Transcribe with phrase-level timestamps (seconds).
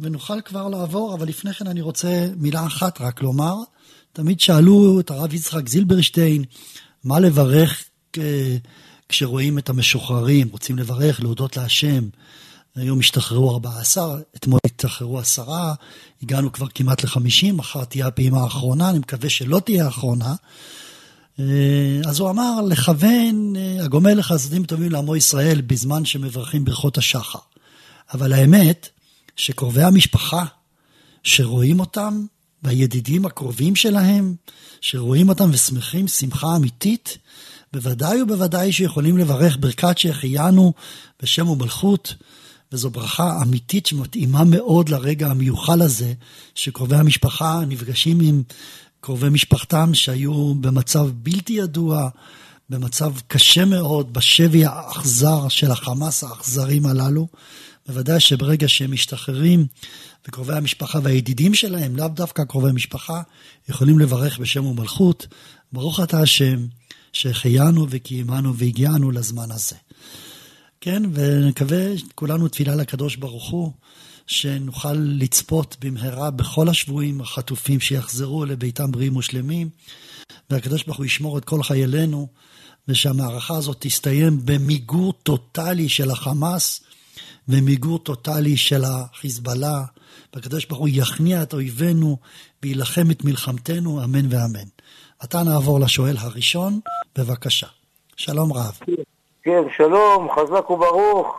[0.00, 3.54] ונוכל כבר לעבור, אבל לפני כן אני רוצה מילה אחת רק לומר.
[4.12, 6.44] תמיד שאלו את הרב יצחק זילברשטיין
[7.04, 7.84] מה לברך
[8.18, 8.56] אה,
[9.08, 12.08] כשרואים את המשוחררים, רוצים לברך, להודות להשם.
[12.76, 15.74] היום השתחררו 14, אתמול השתחררו עשרה,
[16.22, 20.34] הגענו כבר כמעט ל-50, מחר תהיה הפעימה האחרונה, אני מקווה שלא תהיה האחרונה.
[21.40, 21.44] אה,
[22.06, 27.38] אז הוא אמר, לכוון אה, הגומל לחסדים טובים לעמו ישראל בזמן שמברכים ברכות השחר.
[28.14, 28.88] אבל האמת,
[29.36, 30.44] שקרובי המשפחה,
[31.22, 32.26] שרואים אותם,
[32.62, 34.34] והידידים הקרובים שלהם,
[34.80, 37.18] שרואים אותם ושמחים שמחה אמיתית,
[37.72, 40.72] בוודאי ובוודאי שיכולים לברך ברכת שהחיינו
[41.22, 42.14] בשם ומלכות,
[42.72, 46.12] וזו ברכה אמיתית שמתאימה מאוד לרגע המיוחל הזה,
[46.54, 48.42] שקרובי המשפחה נפגשים עם
[49.00, 52.08] קרובי משפחתם שהיו במצב בלתי ידוע,
[52.70, 57.28] במצב קשה מאוד, בשבי האכזר של החמאס האכזרים הללו.
[57.88, 59.66] בוודאי שברגע שהם משתחררים,
[60.28, 63.22] וקרובי המשפחה והידידים שלהם, לאו דווקא קרובי משפחה,
[63.68, 65.26] יכולים לברך בשם ומלכות,
[65.72, 66.66] ברוך אתה השם,
[67.12, 69.76] שהחיינו וקיימנו והגיענו לזמן הזה.
[70.80, 73.72] כן, ונקווה כולנו תפילה לקדוש ברוך הוא,
[74.26, 79.68] שנוכל לצפות במהרה בכל השבויים החטופים שיחזרו לביתם בריאים ושלמים,
[80.50, 82.28] והקדוש ברוך הוא ישמור את כל חיילינו,
[82.88, 86.80] ושהמערכה הזאת תסתיים במיגור טוטאלי של החמאס,
[87.48, 89.82] ומיגור טוטאלי של החיזבאללה,
[90.34, 92.16] והקדוש ברוך הוא יכניע את אויבינו
[92.62, 94.68] ויילחם את מלחמתנו, אמן ואמן.
[95.20, 96.80] עתה נעבור לשואל הראשון,
[97.18, 97.66] בבקשה.
[98.16, 98.78] שלום רב.
[99.42, 101.38] כן, שלום, חזק וברוך.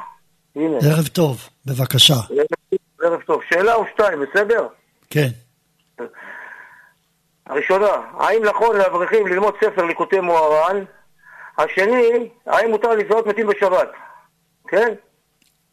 [0.56, 0.78] הנה.
[0.82, 2.16] ערב טוב, בבקשה.
[3.04, 3.42] ערב טוב.
[3.50, 4.68] שאלה או שתיים, בסדר?
[5.10, 5.30] כן.
[7.46, 7.88] הראשונה,
[8.18, 10.84] האם נכון לאברכים ללמוד ספר ליקוטי מוהר"ן?
[11.58, 13.90] השני, האם מותר לזהות מתים בשבת?
[14.68, 14.94] כן?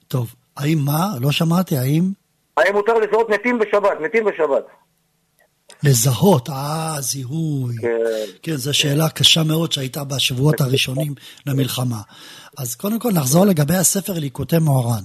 [0.08, 1.14] טוב, האם מה?
[1.20, 2.12] לא שמעתי, האם?
[2.56, 4.00] האם מותר לזהות מתים בשבת?
[4.00, 4.66] מתים בשבת.
[5.82, 7.76] לזהות, אה, זיהוי.
[7.80, 7.88] כן.
[8.42, 11.14] כן, זו שאלה קשה מאוד שהייתה בשבועות הראשונים
[11.46, 12.00] למלחמה.
[12.58, 15.04] אז קודם כל נחזור לגבי הספר ליקוטי מוהר"ן.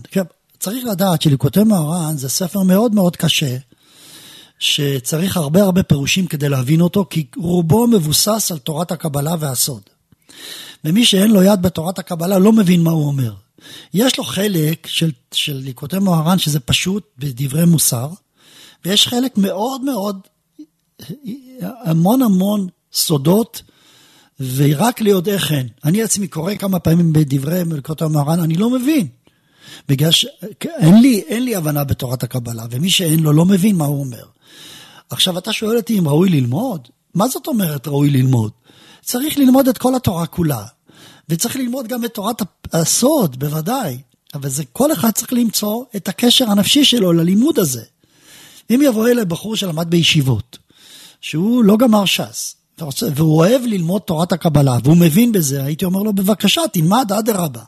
[0.59, 3.57] צריך לדעת שליקוטי מוהר"ן זה ספר מאוד מאוד קשה,
[4.59, 9.81] שצריך הרבה הרבה פירושים כדי להבין אותו, כי רובו מבוסס על תורת הקבלה והסוד.
[10.85, 13.33] ומי שאין לו יד בתורת הקבלה לא מבין מה הוא אומר.
[13.93, 18.09] יש לו חלק של, של ליקוטי מוהר"ן שזה פשוט בדברי מוסר,
[18.85, 20.19] ויש חלק מאוד מאוד,
[21.61, 23.61] המון המון סודות,
[24.55, 25.67] ורק ליודעי חן.
[25.85, 29.07] אני עצמי קורא כמה פעמים בדברי ליקוטי מוהר"ן, אני לא מבין.
[29.87, 33.99] בגלל שאין לי, אין לי הבנה בתורת הקבלה, ומי שאין לו לא מבין מה הוא
[33.99, 34.23] אומר.
[35.09, 36.87] עכשיו אתה שואל אותי אם ראוי ללמוד?
[37.15, 38.51] מה זאת אומרת ראוי ללמוד?
[39.01, 40.65] צריך ללמוד את כל התורה כולה.
[41.29, 42.41] וצריך ללמוד גם את תורת
[42.73, 43.97] הסוד, בוודאי.
[44.33, 47.83] אבל זה, כל אחד צריך למצוא את הקשר הנפשי שלו ללימוד הזה.
[48.69, 50.57] אם יבוא אליי בחור שלמד בישיבות,
[51.21, 52.55] שהוא לא גמר ש"ס,
[53.15, 57.61] והוא אוהב ללמוד תורת הקבלה, והוא מבין בזה, הייתי אומר לו, בבקשה, תלמד, אדרבה.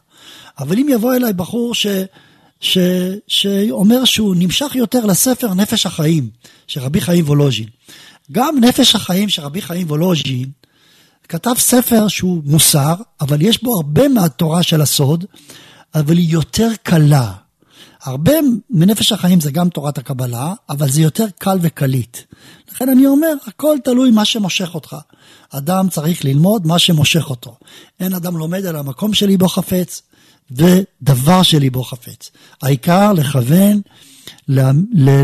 [0.60, 1.88] אבל אם יבוא אליי בחור ש,
[2.60, 2.78] ש,
[3.28, 6.30] שאומר שהוא נמשך יותר לספר נפש החיים,
[6.68, 7.68] של רבי חיים וולוז'ין,
[8.32, 10.50] גם נפש החיים של רבי חיים וולוז'ין,
[11.30, 15.26] כתב ספר שהוא מוסר, אבל יש בו הרבה מהתורה של הסוד,
[15.96, 17.32] אבל היא יותר קלה.
[18.04, 18.34] הרבה
[18.70, 22.18] מנפש החיים זה גם תורת הקבלה, אבל זה יותר קל וקליט.
[22.72, 24.96] לכן אני אומר, הכל תלוי מה שמושך אותך.
[25.50, 27.56] אדם צריך ללמוד מה שמושך אותו.
[28.00, 30.02] אין אדם לומד על המקום שלי בו חפץ,
[30.52, 32.32] ודבר שלי בו חפץ.
[32.62, 33.82] העיקר לכוון,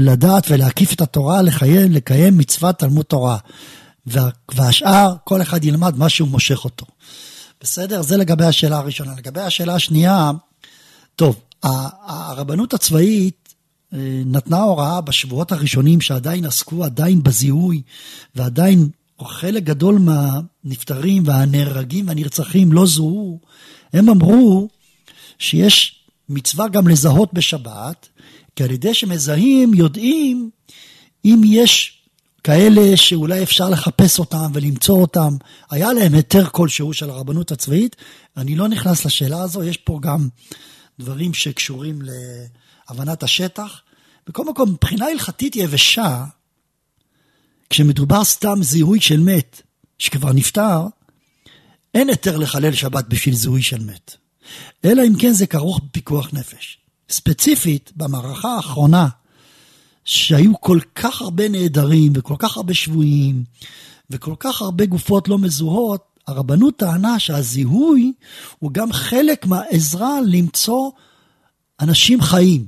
[0.02, 3.38] לדעת ולהקיף את התורה, לקיים, לקיים מצוות תלמוד תורה.
[4.56, 6.86] והשאר, כל אחד ילמד מה שהוא מושך אותו.
[7.62, 8.02] בסדר?
[8.02, 9.14] זה לגבי השאלה הראשונה.
[9.18, 10.32] לגבי השאלה השנייה,
[11.16, 13.56] טוב, הרבנות הצבאית
[13.94, 17.82] אה, נתנה הוראה בשבועות הראשונים שעדיין עסקו עדיין בזיהוי
[18.36, 18.90] ועדיין
[19.22, 23.40] חלק גדול מהנפטרים והנהרגים והנרצחים לא זוהו,
[23.94, 24.68] הם אמרו
[25.40, 28.08] שיש מצווה גם לזהות בשבת,
[28.56, 30.50] כי על ידי שמזהים יודעים
[31.26, 31.97] אם יש
[32.48, 35.38] כאלה שאולי אפשר לחפש אותם ולמצוא אותם,
[35.70, 37.96] היה להם היתר כלשהו של הרבנות הצבאית.
[38.38, 40.28] אני לא נכנס לשאלה הזו, יש פה גם
[41.00, 42.00] דברים שקשורים
[42.90, 43.82] להבנת השטח.
[44.28, 46.26] בכל מקום, מבחינה הלכתית יבשה,
[47.70, 49.62] כשמדובר סתם זיהוי של מת,
[50.00, 50.82] שכבר נפטר,
[51.94, 54.16] אין היתר לחלל שבת בשביל זיהוי של מת.
[54.86, 56.78] אלא אם כן זה כרוך בפיקוח נפש.
[57.10, 59.08] ספציפית, במערכה האחרונה,
[60.08, 63.44] שהיו כל כך הרבה נעדרים וכל כך הרבה שבויים
[64.10, 68.14] וכל כך הרבה גופות לא מזוהות, הרבנות טענה שהזיהוי
[68.60, 70.92] הוא גם חלק מהעזרה למצוא
[71.80, 72.68] אנשים חיים.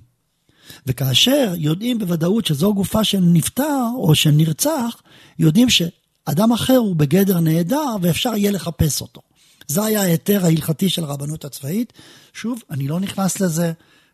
[0.87, 5.01] וכאשר יודעים בוודאות שזו גופה של נפטר או של נרצח,
[5.39, 9.21] יודעים שאדם אחר הוא בגדר נעדר ואפשר יהיה לחפש אותו.
[9.67, 11.93] זה היה ההיתר ההלכתי של הרבנות הצבאית.
[12.33, 13.71] שוב, אני לא נכנס לזה,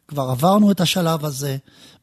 [0.07, 1.55] כבר עברנו את השלב הזה.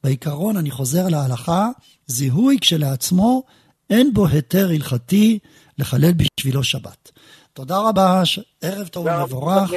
[0.04, 1.69] בעיקרון, אני חוזר להלכה,
[2.06, 3.43] זיהוי כשלעצמו,
[3.90, 5.38] אין בו היתר הלכתי
[5.78, 7.10] לחלל בשבילו שבת.
[7.52, 8.40] תודה רבה, ש...
[8.62, 9.70] ערב טוב ומבורך.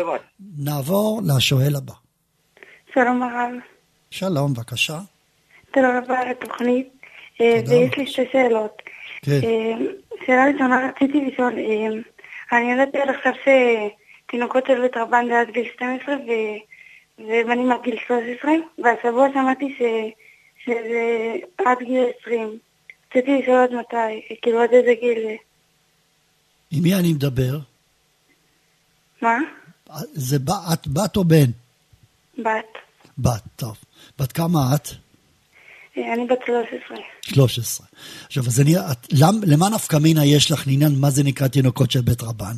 [0.57, 1.93] נעבור לשואל הבא.
[2.93, 3.51] שלום הרב.
[4.11, 4.99] שלום, בבקשה.
[5.73, 6.87] תודה רבה על התוכנית,
[7.41, 8.81] אה, ויש לי שתי שאלות.
[9.21, 9.31] כן.
[9.31, 9.73] אה,
[10.25, 13.33] שאלה ראשונה, רציתי לשאול, אה, אני יודעת עד עכשיו
[14.25, 16.15] שתינוקות של בית רבן זה עד גיל 12
[17.19, 19.81] ובנים עד גיל 13, והשבוע שמעתי ש...
[20.65, 22.59] שזה עד גיל 20.
[23.09, 25.35] רציתי לשאול עד מתי, כאילו עד איזה גיל זה.
[26.71, 27.57] עם מי אני מדבר?
[29.21, 29.37] מה?
[30.13, 30.49] זה ב...
[30.73, 31.51] את בת או בן?
[32.37, 32.65] בת.
[33.17, 33.77] בת, טוב.
[34.19, 34.87] בת כמה את?
[35.97, 36.97] אני בת 13.
[37.21, 37.87] 13.
[38.25, 41.91] עכשיו, אז אני, את, למ, למה נפקא מינה יש לך לעניין מה זה נקרא תינוקות
[41.91, 42.55] של בית רבן?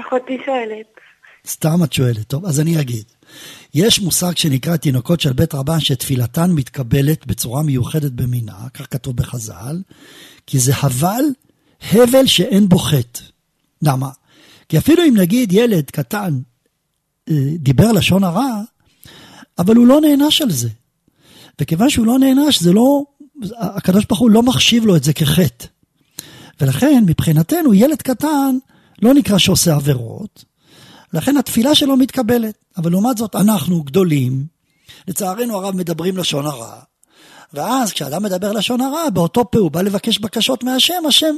[0.00, 1.00] אחותי שואלת.
[1.46, 3.04] סתם את שואלת, טוב, אז אני אגיד.
[3.74, 9.82] יש מושג שנקרא תינוקות של בית רבן שתפילתן מתקבלת בצורה מיוחדת במינה, כך כתוב בחז"ל,
[10.46, 11.24] כי זה הבל,
[11.92, 13.20] הבל שאין בו חטא.
[13.82, 14.10] למה?
[14.68, 16.40] כי אפילו אם נגיד ילד קטן
[17.30, 18.60] אה, דיבר לשון הרע,
[19.58, 20.68] אבל הוא לא נענש על זה.
[21.60, 23.04] וכיוון שהוא לא נענש, זה לא,
[23.58, 25.66] הקדוש ברוך הוא לא מחשיב לו את זה כחטא.
[26.60, 28.58] ולכן, מבחינתנו, ילד קטן
[29.02, 30.44] לא נקרא שעושה עבירות,
[31.12, 32.62] לכן התפילה שלו מתקבלת.
[32.76, 34.46] אבל לעומת זאת, אנחנו גדולים,
[35.08, 36.80] לצערנו הרב מדברים לשון הרע,
[37.52, 41.34] ואז כשאדם מדבר לשון הרע, באותו פה הוא בא לבקש בקשות מהשם, השם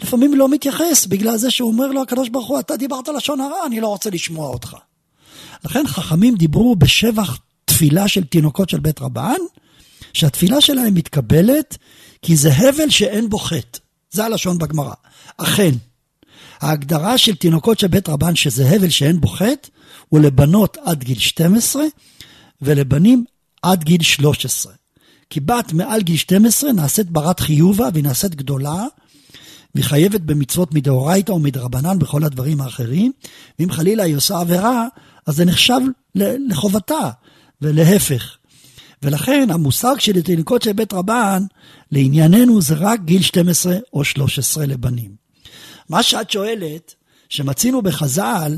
[0.00, 3.66] לפעמים לא מתייחס, בגלל זה שהוא אומר לו, הקדוש ברוך הוא, אתה דיברת לשון הרע,
[3.66, 4.76] אני לא רוצה לשמוע אותך.
[5.64, 9.40] לכן חכמים דיברו בשבח תפילה של תינוקות של בית רבן,
[10.12, 11.76] שהתפילה שלהם מתקבלת
[12.22, 13.78] כי זה הבל שאין בו חטא.
[14.10, 14.94] זה הלשון בגמרא.
[15.36, 15.70] אכן,
[16.60, 19.68] ההגדרה של תינוקות של בית רבן שזה הבל שאין בו חטא,
[20.08, 21.84] הוא לבנות עד גיל 12
[22.62, 23.24] ולבנים
[23.62, 24.72] עד גיל 13.
[25.30, 28.84] כי בת מעל גיל 12 נעשית ברת חיובה והיא נעשית גדולה,
[29.74, 33.12] והיא חייבת במצוות מדאורייתא או מדרבנן בכל הדברים האחרים,
[33.58, 34.86] ואם חלילה היא עושה עבירה,
[35.26, 35.80] אז זה נחשב
[36.48, 37.10] לחובתה,
[37.62, 38.36] ולהפך.
[39.02, 41.42] ולכן המושג של תינוקות של בית רבן,
[41.92, 45.25] לענייננו זה רק גיל 12 או 13 לבנים.
[45.88, 46.94] מה שאת שואלת,
[47.28, 48.56] שמצינו בחז"ל,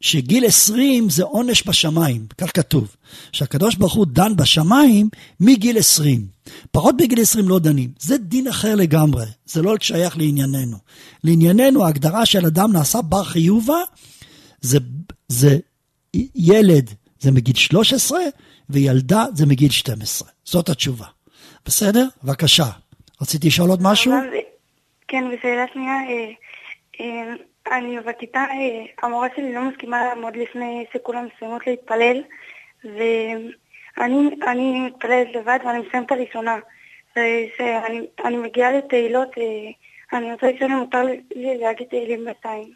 [0.00, 2.96] שגיל 20 זה עונש בשמיים, כך כתוב,
[3.32, 5.08] שהקדוש ברוך הוא דן בשמיים
[5.40, 6.26] מגיל 20.
[6.70, 10.76] פחות בגיל 20 לא דנים, זה דין אחר לגמרי, זה לא שייך לענייננו.
[11.24, 13.78] לענייננו ההגדרה של אדם נעשה בר חיובה,
[14.60, 14.78] זה,
[15.28, 15.58] זה
[16.34, 16.90] ילד
[17.20, 18.18] זה מגיל 13
[18.70, 20.28] וילדה זה מגיל 12.
[20.44, 21.06] זאת התשובה.
[21.66, 22.06] בסדר?
[22.24, 22.70] בבקשה.
[23.20, 24.12] רציתי לשאול עוד משהו?
[25.08, 26.30] כן, ושאלה שנייה, אה,
[27.00, 27.34] אה,
[27.78, 32.22] אני בכיתה, אה, המורה שלי לא מסכימה לעמוד לפני שכולם מסיימות להתפלל,
[32.84, 36.56] ואני מתפללת לבד ואני מסיימת הראשונה.
[37.10, 39.28] וכשאני מגיעה לתהילות,
[40.12, 41.02] אני רוצה לשאול אם מותר
[41.36, 42.72] לי להגיד תהילים בינתיים.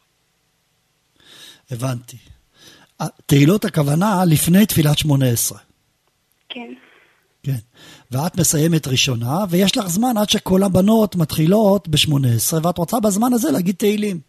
[1.71, 2.17] הבנתי.
[3.27, 5.59] תהילות הכוונה לפני תפילת שמונה עשרה.
[6.49, 6.73] כן.
[7.43, 7.57] כן.
[8.11, 13.33] ואת מסיימת ראשונה, ויש לך זמן עד שכל הבנות מתחילות בשמונה עשרה, ואת רוצה בזמן
[13.33, 14.21] הזה להגיד תהילים.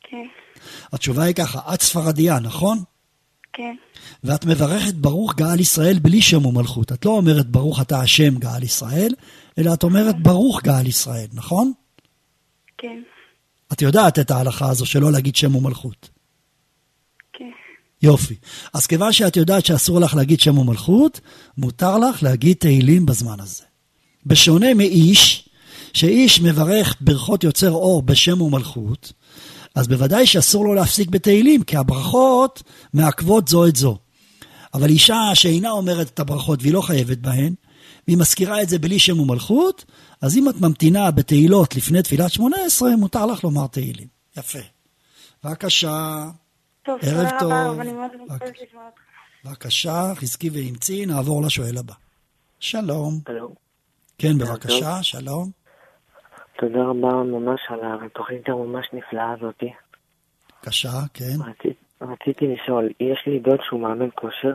[0.00, 0.26] כן.
[0.92, 2.78] התשובה היא ככה, את ספרדיה, נכון?
[3.52, 3.74] כן.
[4.24, 6.92] ואת מברכת ברוך גאל ישראל בלי שם ומלכות.
[6.92, 9.14] את לא אומרת ברוך אתה השם גאל ישראל,
[9.58, 11.72] אלא את אומרת ברוך גאל ישראל, נכון?
[12.78, 13.02] כן.
[13.72, 16.11] את יודעת את ההלכה הזו שלא להגיד שם ומלכות.
[18.02, 18.34] יופי.
[18.72, 21.20] אז כיוון שאת יודעת שאסור לך להגיד שם ומלכות,
[21.58, 23.62] מותר לך להגיד תהילים בזמן הזה.
[24.26, 25.48] בשונה מאיש
[25.92, 29.12] שאיש מברך ברכות יוצר אור בשם ומלכות,
[29.74, 32.62] אז בוודאי שאסור לו להפסיק בתהילים, כי הברכות
[32.94, 33.98] מעכבות זו את זו.
[34.74, 37.54] אבל אישה שאינה אומרת את הברכות והיא לא חייבת בהן,
[38.08, 39.84] והיא מזכירה את זה בלי שם ומלכות,
[40.20, 44.06] אז אם את ממתינה בתהילות לפני תפילת שמונה עשרה, מותר לך לומר תהילים.
[44.36, 44.58] יפה.
[45.44, 46.24] בבקשה.
[46.84, 47.52] טוב, ערב תודה טוב.
[47.52, 49.00] רבה, אבל אני מאוד רק- מתכוונת לשמוע אותך.
[49.44, 51.94] בבקשה, חזקי ואמצי, נעבור לשואל הבא.
[52.60, 53.20] שלום.
[53.26, 53.54] הלו.
[54.18, 55.50] כן, בבקשה, שלום.
[56.58, 59.72] תודה רבה ממש על התוכנית הממש נפלאה הזאתי.
[60.62, 61.36] בבקשה, כן.
[61.40, 64.54] רצית, רציתי לשאול, יש לי דוד שהוא מאמן כושר,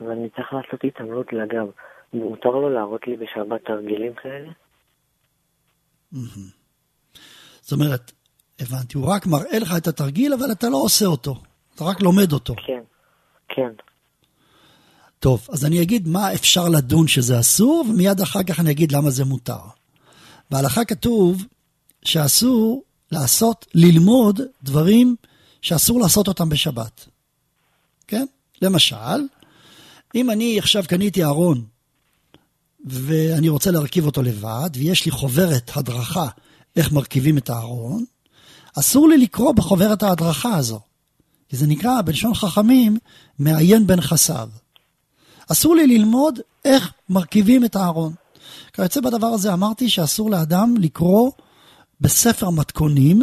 [0.00, 1.66] ואני צריך לעשות התעמלות לגב.
[2.12, 4.50] מותר לו להראות לי בשבת תרגילים כאלה?
[7.60, 8.12] זאת אומרת,
[8.60, 11.34] הבנתי, הוא רק מראה לך את התרגיל, אבל אתה לא עושה אותו.
[11.76, 12.54] אתה רק לומד אותו.
[12.66, 12.82] כן,
[13.48, 13.70] כן.
[15.18, 19.10] טוב, אז אני אגיד מה אפשר לדון שזה אסור, ומיד אחר כך אני אגיד למה
[19.10, 19.58] זה מותר.
[20.50, 21.44] בהלכה כתוב
[22.04, 25.16] שאסור לעשות, ללמוד דברים
[25.62, 27.08] שאסור לעשות אותם בשבת.
[28.06, 28.26] כן?
[28.62, 29.26] למשל,
[30.14, 31.64] אם אני עכשיו קניתי ארון
[32.84, 36.26] ואני רוצה להרכיב אותו לבד, ויש לי חוברת הדרכה
[36.76, 38.04] איך מרכיבים את הארון,
[38.78, 40.80] אסור לי לקרוא בחוברת ההדרכה הזו.
[41.48, 42.98] כי זה נקרא בלשון חכמים
[43.38, 44.48] מעיין בין חסיו.
[45.52, 48.12] אסור לי ללמוד איך מרכיבים את הארון.
[48.72, 51.30] כיוצא בדבר הזה אמרתי שאסור לאדם לקרוא
[52.00, 53.22] בספר מתכונים,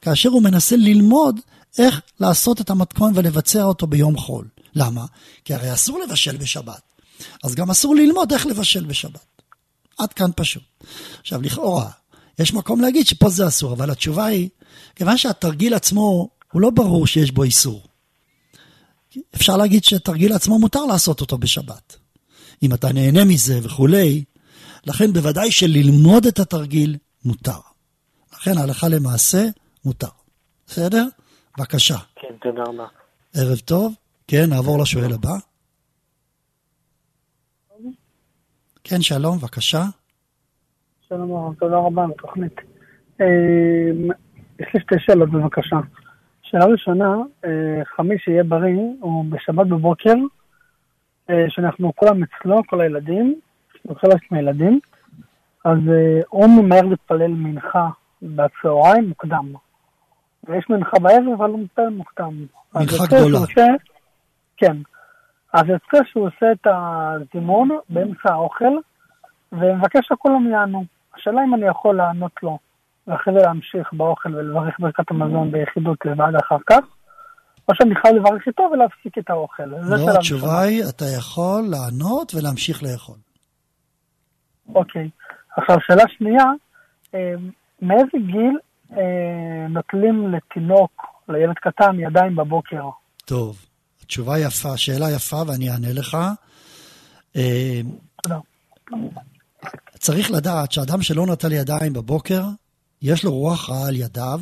[0.00, 1.40] כאשר הוא מנסה ללמוד
[1.78, 4.48] איך לעשות את המתכון ולבצע אותו ביום חול.
[4.74, 5.04] למה?
[5.44, 6.80] כי הרי אסור לבשל בשבת.
[7.44, 9.42] אז גם אסור ללמוד איך לבשל בשבת.
[9.98, 10.62] עד כאן פשוט.
[11.20, 11.90] עכשיו, לכאורה,
[12.38, 14.48] יש מקום להגיד שפה זה אסור, אבל התשובה היא,
[14.96, 17.82] כיוון שהתרגיל עצמו, הוא לא ברור שיש בו איסור.
[19.34, 21.96] אפשר להגיד שתרגיל עצמו מותר לעשות אותו בשבת.
[22.62, 24.24] אם אתה נהנה מזה וכולי,
[24.86, 27.58] לכן בוודאי שללמוד את התרגיל מותר.
[28.32, 29.42] לכן הלכה למעשה
[29.84, 30.08] מותר.
[30.66, 31.04] בסדר?
[31.58, 31.96] בבקשה.
[32.16, 32.86] כן, תודה רבה.
[33.34, 33.94] ערב טוב.
[34.26, 35.34] כן, נעבור לשואל הבא.
[38.84, 39.84] כן, שלום, בבקשה.
[41.08, 42.56] שלום תודה רבה על התוכנית.
[43.20, 43.26] אה,
[44.60, 45.76] יש לי שתי שאלות בבקשה.
[46.54, 47.50] שאלה ראשונה, אה,
[47.96, 50.14] חמי שיהיה בריא, הוא בשבת בבוקר,
[51.30, 53.40] אה, שאנחנו כולם אצלו, כל הילדים,
[53.84, 54.80] לו חלק מהילדים,
[55.64, 57.88] אז אה, הוא ממהר להתפלל מנחה
[58.22, 59.52] בצהריים מוקדם.
[60.44, 62.32] ויש מנחה בערב, אבל הוא מתפלל מוקדם.
[62.74, 63.38] מנחה גדולה.
[63.38, 63.84] עושה-
[64.56, 64.76] כן.
[65.52, 68.74] אז יוצא שהוא עושה את הזימון באמצע האוכל,
[69.52, 70.84] ומבקש שכולם יענו.
[71.16, 72.58] השאלה אם אני יכול לענות לו,
[73.06, 76.80] ואחרי זה להמשיך באוכל ולברך ברכת המזון ביחידות לבד אחר כך,
[77.68, 79.64] או שאני חייב לברך איתו ולהפסיק את האוכל.
[79.64, 80.60] לא, התשובה.
[80.60, 83.16] היא, אתה יכול לענות ולהמשיך לאכול.
[84.74, 85.10] אוקיי.
[85.56, 86.44] עכשיו, שאלה שנייה,
[87.14, 87.34] אה,
[87.82, 88.58] מאיזה גיל
[88.92, 92.82] אה, נוטלים לתינוק, לילד קטן, ידיים בבוקר?
[93.24, 93.66] טוב,
[94.02, 96.16] התשובה יפה, שאלה יפה ואני אענה לך.
[97.36, 97.80] אה,
[98.22, 98.38] תודה.
[99.98, 102.42] צריך לדעת שאדם שלא נטל ידיים בבוקר,
[103.04, 104.40] יש לו רוח רעה על ידיו,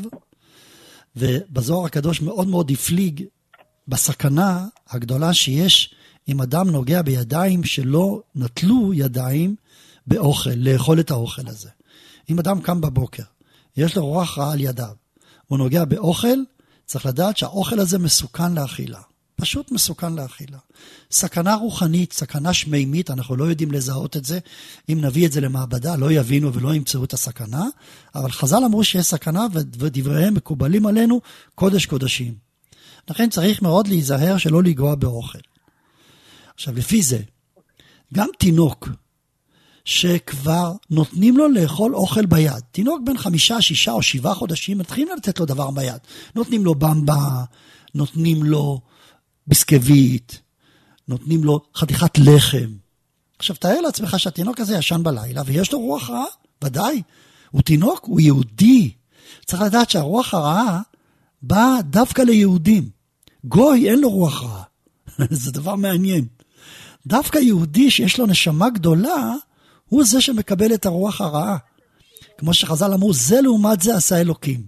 [1.17, 3.25] ובזוהר הקדוש מאוד מאוד הפליג
[3.89, 5.95] בסכנה הגדולה שיש
[6.29, 9.57] אם אדם נוגע בידיים שלא נטלו ידיים
[10.07, 11.69] באוכל, לאכול את האוכל הזה.
[12.31, 13.23] אם אדם קם בבוקר,
[13.77, 14.95] יש לו רוח רעה על ידיו,
[15.47, 16.39] הוא נוגע באוכל,
[16.87, 19.01] צריך לדעת שהאוכל הזה מסוכן לאכילה.
[19.43, 20.59] פשוט מסוכן לאכילה.
[21.11, 24.39] סכנה רוחנית, סכנה שמימית, אנחנו לא יודעים לזהות את זה.
[24.89, 27.65] אם נביא את זה למעבדה, לא יבינו ולא ימצאו את הסכנה,
[28.15, 31.21] אבל חז"ל אמרו שיש סכנה ודבריהם מקובלים עלינו
[31.55, 32.35] קודש קודשים.
[33.11, 35.39] לכן צריך מאוד להיזהר שלא לגוע באוכל.
[36.55, 37.19] עכשיו, לפי זה,
[38.15, 38.89] גם תינוק
[39.85, 45.41] שכבר נותנים לו לאכול אוכל ביד, תינוק בן חמישה, שישה או שבעה חודשים, מתחילים לתת
[45.41, 45.99] לו דבר ביד.
[46.35, 47.45] נותנים לו במבה,
[47.95, 48.81] נותנים לו
[49.53, 50.33] ביסקוויט,
[51.09, 52.69] נותנים לו חתיכת לחם.
[53.39, 56.25] עכשיו, תאר לעצמך שהתינוק הזה ישן בלילה ויש לו רוח רעה,
[56.65, 57.03] ודאי.
[57.51, 58.91] הוא תינוק, הוא יהודי.
[59.47, 60.81] צריך לדעת שהרוח הרעה
[61.43, 62.91] באה דווקא ליהודים.
[63.45, 64.63] גוי, אין לו רוח רעה.
[65.45, 66.27] זה דבר מעניין.
[67.07, 69.35] דווקא יהודי שיש לו נשמה גדולה,
[69.89, 71.57] הוא זה שמקבל את הרוח הרעה.
[72.39, 74.63] כמו שחז"ל אמרו, זה לעומת זה עשה אלוקים.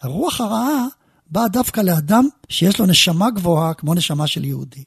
[0.00, 0.86] הרוח הרעה
[1.30, 4.84] באה דווקא לאדם שיש לו נשמה גבוהה, כמו נשמה של יהודי.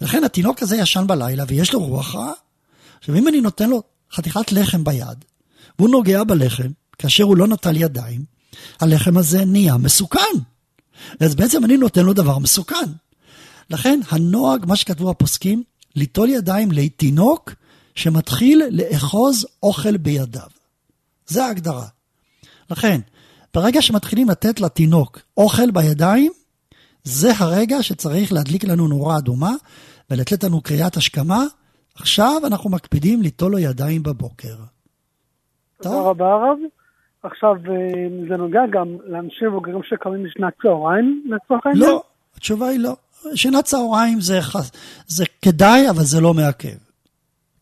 [0.00, 2.32] לכן התינוק הזה ישן בלילה ויש לו רוח רעה.
[2.98, 3.82] עכשיו, אם אני נותן לו
[4.12, 5.24] חתיכת לחם ביד,
[5.78, 6.68] והוא נוגע בלחם,
[6.98, 8.24] כאשר הוא לא נטל ידיים,
[8.80, 10.20] הלחם הזה נהיה מסוכן.
[11.20, 12.90] אז בעצם אני נותן לו דבר מסוכן.
[13.70, 15.62] לכן הנוהג, מה שכתבו הפוסקים,
[15.96, 17.54] ליטול ידיים לתינוק
[17.94, 20.48] שמתחיל לאחוז אוכל בידיו.
[21.26, 21.86] זה ההגדרה.
[22.70, 23.00] לכן,
[23.54, 26.32] ברגע שמתחילים לתת לתינוק אוכל בידיים,
[27.04, 29.52] זה הרגע שצריך להדליק לנו נורה אדומה
[30.10, 31.44] ולתת לנו קריאת השכמה.
[31.94, 34.54] עכשיו אנחנו מקפידים ליטול לו ידיים בבוקר.
[35.82, 36.58] תודה רבה הרב.
[37.22, 41.90] עכשיו, אה, זה נוגע גם לאנשים מבוגרים שקמים משנת צהריים לצורך העניין?
[41.90, 42.02] לא,
[42.36, 42.96] התשובה היא לא.
[43.34, 44.38] שינת צהריים זה,
[45.06, 46.89] זה כדאי, אבל זה לא מעכב.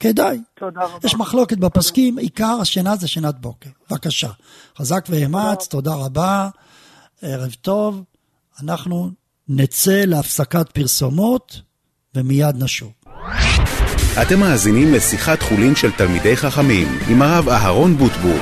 [0.01, 0.39] כדאי.
[0.59, 1.07] תודה רבה.
[1.07, 3.71] יש מחלוקת בפוסקים, עיקר השינה זה שינת בוקר.
[3.91, 4.31] בבקשה.
[4.79, 6.49] חזק ואמץ, תודה רבה,
[7.23, 8.03] ערב טוב.
[8.63, 9.11] אנחנו
[9.49, 11.61] נצא להפסקת פרסומות
[12.15, 12.93] ומיד נשוב.
[14.23, 18.41] אתם מאזינים לשיחת חולין של תלמידי חכמים עם הרב אהרון בוטבול.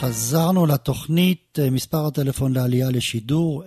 [0.00, 3.64] חזרנו לתוכנית, מספר הטלפון לעלייה לשידור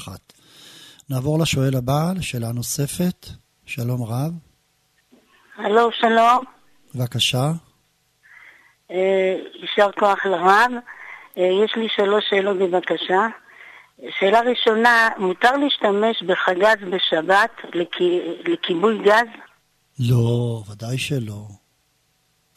[0.00, 0.37] 072-3355-921.
[1.10, 3.26] נעבור לשואל הבא, לשאלה נוספת.
[3.66, 4.32] שלום רב.
[5.56, 6.44] הלו, שלום.
[6.94, 7.52] בבקשה.
[8.90, 10.70] יישר כוח לרב.
[11.36, 13.26] יש לי שלוש שאלות בבקשה.
[14.18, 17.50] שאלה ראשונה, מותר להשתמש בחגז בשבת
[18.44, 19.28] לכיבוי גז?
[20.00, 21.46] לא, ודאי שלא.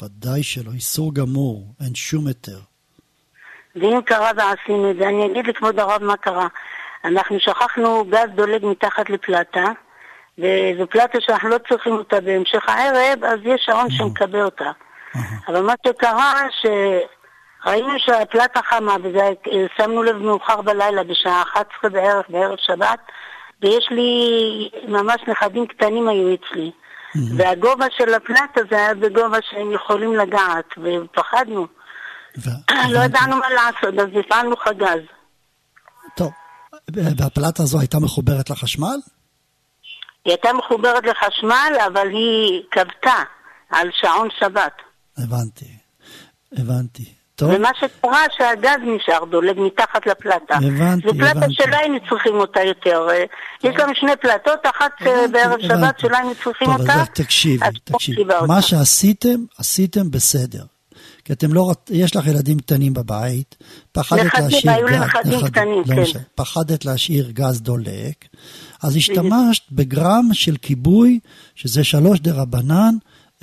[0.01, 2.59] ודאי שלא, איסור גמור, אין שום היתר.
[3.75, 6.47] ואם קרה ועשינו את זה, אני אגיד לכבוד הרב מה קרה.
[7.05, 9.65] אנחנו שכחנו גז דולג מתחת לפלטה,
[10.37, 14.71] וזו פלטה שאנחנו לא צריכים אותה בהמשך הערב, אז יש שעון שמקבל אותה.
[15.47, 22.99] אבל מה שקרה, שראינו שהפלטה חמה, ושמנו לב מאוחר בלילה, בשעה 11 בערך, בערב שבת,
[23.61, 26.71] ויש לי ממש נכדים קטנים היו אצלי.
[27.37, 31.67] והגובה של הפלטה זה היה בגובה שהם יכולים לגעת, ופחדנו.
[32.93, 35.01] לא ידענו מה לעשות, אז הפעלנו חגז.
[36.85, 38.97] טוב, והפלטה הזו הייתה מחוברת לחשמל?
[40.25, 43.23] היא הייתה מחוברת לחשמל, אבל היא כבתה
[43.69, 44.73] על שעון שבת.
[45.17, 45.65] הבנתי,
[46.57, 47.05] הבנתי.
[47.35, 47.51] טוב.
[47.55, 50.55] ומה שקרה שהגז נשאר דולג מתחת לפלטה.
[50.55, 51.45] הבנתי, זו פלטה.
[51.49, 53.07] שלה היינו צריכים אותה יותר.
[53.63, 55.67] יש לנו שני פלטות, אחת הבנתי, בערב הבנתי.
[55.67, 56.93] שבת שלה היינו צריכים טוב, אותה.
[56.93, 58.17] אז תקשיבי, אז תקשיבי.
[58.17, 58.41] קיבלת.
[58.47, 60.63] מה שעשיתם, עשיתם בסדר.
[61.31, 63.55] כי אתם לא, יש לך ילדים קטנים בבית,
[63.91, 66.01] פחדת נכדים, להשאיר היו גז, נכדים קטנים, לא כן.
[66.01, 68.25] משנה, פחדת להשאיר גז דולק,
[68.83, 71.19] אז השתמשת בגרם של כיבוי,
[71.55, 72.95] שזה שלוש דה רבנן,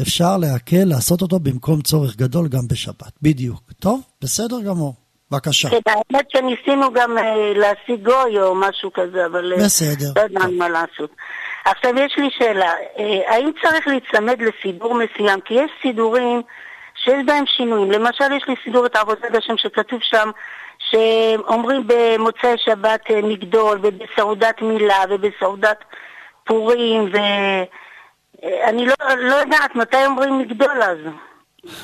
[0.02, 3.12] אפשר להקל לעשות אותו במקום צורך גדול גם בשבת.
[3.22, 3.60] בדיוק.
[3.80, 4.94] טוב, בסדר גמור.
[5.30, 5.70] בבקשה.
[5.70, 10.12] כן, האמת שניסינו גם אה, להשיג גוי או משהו כזה, אבל אה, בסדר.
[10.16, 11.10] לא ידענו מה לעשות.
[11.64, 15.40] עכשיו יש לי שאלה, אה, האם צריך להיצמד לסידור מסוים?
[15.40, 16.42] כי יש סידורים
[17.08, 17.90] שיש בהם שינויים.
[17.90, 20.30] למשל יש לי סידור את עבודת השם שכתוב שם
[20.78, 25.78] שאומרים במוצאי שבת אה, מגדול ובסעודת מילה ובסעודת
[26.44, 30.98] פורים ואני לא, לא יודעת מתי אומרים מגדול אז.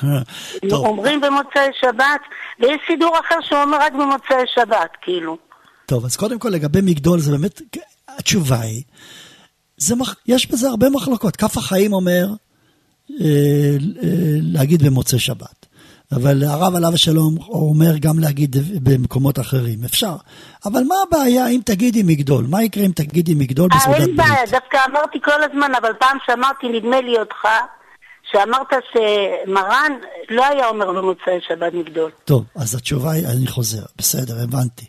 [0.71, 2.21] אומרים במוצאי שבת,
[2.59, 5.37] ויש סידור אחר שאומר רק במוצאי שבת, כאילו.
[5.85, 7.61] טוב, אז קודם כל לגבי מגדול, זה באמת,
[8.07, 8.83] התשובה היא,
[9.77, 11.35] זה מח, יש בזה הרבה מחלוקות.
[11.35, 12.44] כף החיים אומר אה, אה,
[14.41, 15.65] להגיד במוצאי שבת,
[16.11, 20.15] אבל הרב עליו השלום אומר גם להגיד במקומות אחרים, אפשר.
[20.65, 22.45] אבל מה הבעיה אם תגידי מגדול?
[22.49, 24.51] מה יקרה אם תגידי מגדול אה, בסעודת אין לי בעיה, ברית?
[24.51, 27.47] דווקא אמרתי כל הזמן, אבל פעם שאמרתי, נדמה לי אותך,
[28.31, 29.91] שאמרת שמרן
[30.29, 32.11] לא היה אומר במוצאי שבת מגדול.
[32.25, 34.85] טוב, אז התשובה היא, אני חוזר, בסדר, הבנתי.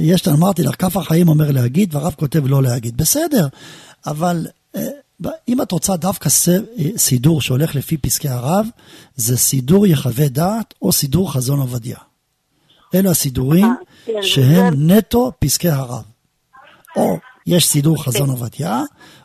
[0.00, 2.96] יש, אמרתי לך, כף החיים אומר להגיד, והרב כותב לא להגיד.
[2.96, 3.46] בסדר,
[4.06, 4.50] אבל אה,
[5.48, 8.66] אם את רוצה דווקא אה, סידור שהולך לפי פסקי הרב,
[9.14, 11.98] זה סידור יחווה דעת או סידור חזון עובדיה.
[12.94, 13.70] אלו הסידורים אה,
[14.06, 16.04] כן, שהם נטו פסקי הרב.
[16.96, 18.82] או יש סידור חזון עובדיה,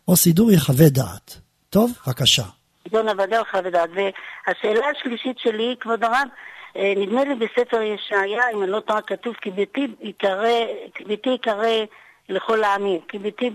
[0.08, 1.40] או סידור יחווה דעת.
[1.70, 2.44] טוב, בבקשה.
[2.92, 3.90] זון עבדה לך ודעת.
[3.90, 6.28] והשאלה השלישית שלי, כבוד הרב,
[6.78, 11.68] אה, נדמה לי בספר ישעיה, אם אני לא טועה, כתוב כי ביתי ייקרא
[12.30, 13.00] לכל העמים.
[13.08, 13.50] כי ביתי,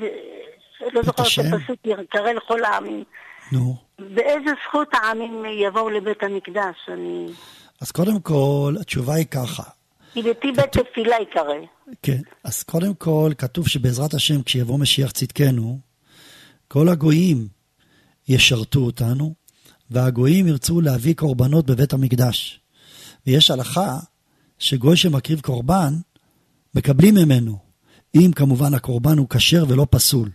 [0.92, 1.52] לא זוכר את?
[1.52, 3.04] הפסוק, ייקרא לכל העמים.
[3.52, 3.76] נו.
[3.98, 6.76] באיזה זכות העמים יבואו לבית המקדש?
[6.88, 7.26] אני...
[7.80, 9.62] אז קודם כל, התשובה היא ככה.
[10.12, 11.54] כי ביתי בית תפילה ייקרא.
[12.02, 15.78] כן, אז קודם כל כתוב שבעזרת השם כשיבוא משיח צדקנו,
[16.68, 17.48] כל הגויים
[18.28, 19.34] ישרתו אותנו,
[19.90, 22.60] והגויים ירצו להביא קורבנות בבית המקדש.
[23.26, 23.96] ויש הלכה
[24.58, 25.94] שגוי שמקריב קורבן,
[26.74, 27.58] מקבלים ממנו,
[28.14, 30.30] אם כמובן הקורבן הוא כשר ולא פסול.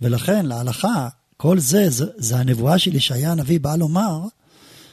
[0.00, 4.20] ולכן להלכה, כל זה, זה, זה הנבואה של ישעיה הנביא באה לומר,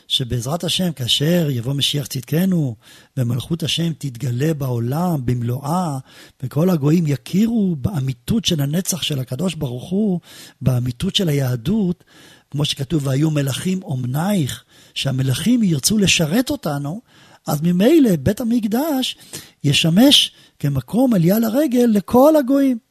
[0.10, 2.76] שבעזרת השם, כאשר יבוא משיח צדקנו,
[3.18, 5.98] ומלכות השם תתגלה בעולם במלואה,
[6.44, 10.20] וכל הגויים יכירו באמיתות של הנצח של הקדוש ברוך הוא,
[10.62, 12.04] באמיתות של היהדות,
[12.52, 17.02] כמו שכתוב, והיו מלכים אומנייך, שהמלכים ירצו לשרת אותנו,
[17.48, 19.18] אז ממילא בית המקדש
[19.64, 22.89] ישמש כמקום עלייה לרגל לכל הגויים.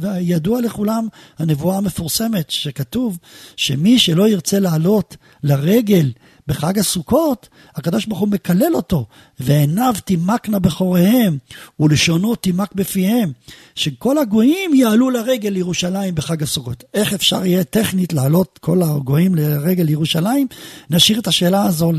[0.00, 3.18] וידוע לכולם הנבואה המפורסמת שכתוב
[3.56, 6.12] שמי שלא ירצה לעלות לרגל
[6.46, 9.06] בחג הסוכות, הקדוש ברוך הוא מקלל אותו,
[9.44, 11.38] ועיניו תימקנה בחוריהם,
[11.80, 13.32] ולשונו תימק בפיהם,
[13.74, 16.84] שכל הגויים יעלו לרגל לירושלים בחג הסוכות.
[16.94, 20.46] איך אפשר יהיה טכנית לעלות כל הגויים לרגל לירושלים?
[20.90, 21.92] נשאיר את השאלה הזו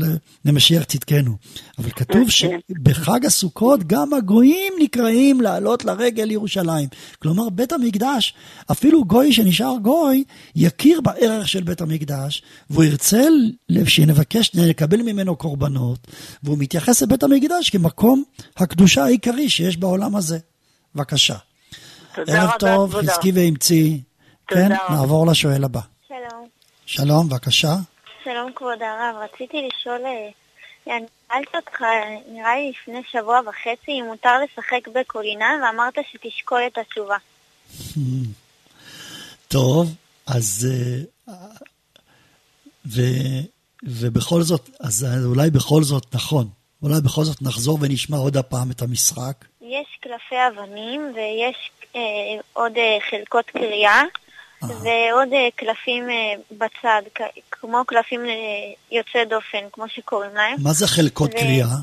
[0.44, 1.36] למשיח צדקנו.
[1.78, 6.88] אבל כתוב שבחג הסוכות גם הגויים נקראים לעלות לרגל לירושלים.
[7.18, 8.34] כלומר, בית המקדש,
[8.70, 10.24] אפילו גוי שנשאר גוי,
[10.56, 13.26] יכיר בערך של בית המקדש, והוא ירצה
[13.86, 16.06] שנבקש לקבל ממנו קורבנות,
[16.42, 17.33] והוא מתייחס לבית המקדש
[17.70, 18.24] כמקום
[18.56, 20.38] הקדושה העיקרי שיש בעולם הזה.
[20.94, 21.34] בבקשה.
[22.16, 24.02] ערב טוב, חזקי ואמצי.
[24.48, 25.80] כן, נעבור לשואל הבא.
[26.08, 26.48] שלום.
[26.86, 27.74] שלום, בבקשה.
[28.24, 30.30] שלום כבוד הרב, רציתי לשאול, אה,
[30.96, 31.80] אני שאלתי אותך,
[32.32, 37.16] נראה לי לפני שבוע וחצי, אם מותר לשחק בקולינן, ואמרת שתשקול את התשובה.
[39.48, 39.94] טוב,
[40.26, 40.68] אז...
[41.28, 41.34] אה,
[42.86, 43.00] ו,
[43.82, 46.48] ובכל זאת, אז אולי בכל זאת, נכון,
[46.84, 49.44] אולי בכל זאת נחזור ונשמע עוד הפעם את המשחק.
[49.60, 52.00] יש קלפי אבנים ויש אה,
[52.52, 54.02] עוד אה, חלקות קריאה
[54.62, 54.68] אה.
[54.68, 57.02] ועוד אה, קלפים אה, בצד,
[57.50, 58.32] כמו קלפים אה,
[58.92, 60.56] יוצאי דופן, כמו שקוראים להם.
[60.62, 61.38] מה זה חלקות ו...
[61.38, 61.76] קריאה?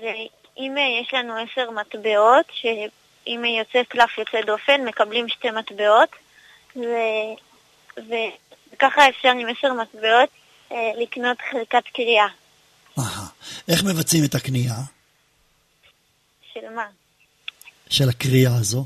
[0.00, 6.10] ואם אה, יש לנו עשר מטבעות, שאם יוצא קלף יוצא דופן, מקבלים שתי מטבעות,
[6.76, 6.82] ו...
[8.72, 10.28] וככה אפשר עם עשר מטבעות
[10.72, 12.26] אה, לקנות חלקת קריאה.
[13.68, 14.74] איך מבצעים את הקנייה?
[16.52, 16.86] של מה?
[17.88, 18.84] של הקריאה הזו?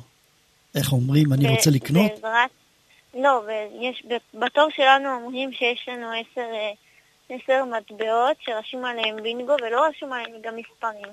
[0.75, 2.11] איך אומרים, אני רוצה לקנות?
[2.13, 2.51] בעזרת...
[3.15, 4.03] לא, ויש,
[4.35, 6.73] בתור שלנו אומרים שיש לנו עשר, אה,
[7.29, 11.07] עשר מטבעות שרשום עליהם בינגו ולא רשום עליהם גם מספרים.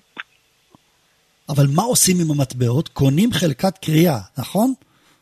[1.50, 2.88] אבל מה עושים עם המטבעות?
[2.88, 4.74] קונים חלקת קריאה, נכון?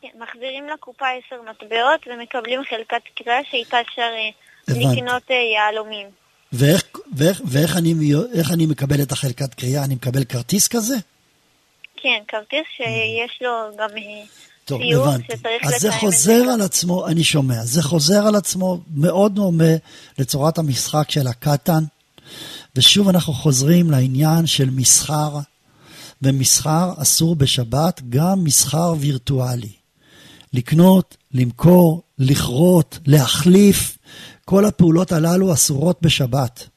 [0.02, 4.30] כן, מחזירים לקופה עשר מטבעות ומקבלים חלקת קריאה שאיתה אפשר אה,
[4.70, 6.08] לקנות יהלומים.
[6.54, 6.84] ואיך,
[7.16, 7.94] ואיך, ואיך אני,
[8.54, 9.84] אני מקבל את החלקת קריאה?
[9.84, 10.96] אני מקבל כרטיס כזה?
[11.98, 13.90] כן, כרטיס שיש לו גם
[14.66, 15.34] טוב, הבנתי.
[15.64, 19.74] אז זה חוזר על עצמו, אני שומע, זה חוזר על עצמו מאוד דומה
[20.20, 21.84] לצורת המשחק של הקטן,
[22.76, 25.40] ושוב אנחנו חוזרים לעניין של מסחר,
[26.22, 29.72] ומסחר אסור בשבת, גם מסחר וירטואלי.
[30.54, 33.98] לקנות, למכור, לכרות, להחליף,
[34.46, 36.68] כל הפעולות הללו אסורות בשבת.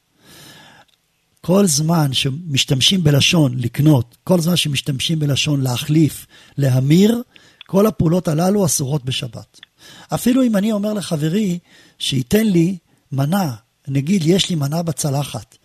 [1.41, 6.27] כל זמן שמשתמשים בלשון לקנות, כל זמן שמשתמשים בלשון להחליף,
[6.57, 7.23] להמיר,
[7.67, 9.61] כל הפעולות הללו אסורות בשבת.
[10.15, 11.59] אפילו אם אני אומר לחברי
[11.99, 12.77] שייתן לי
[13.13, 13.55] מנה,
[13.89, 15.57] נגיד יש לי מנה בצלחת,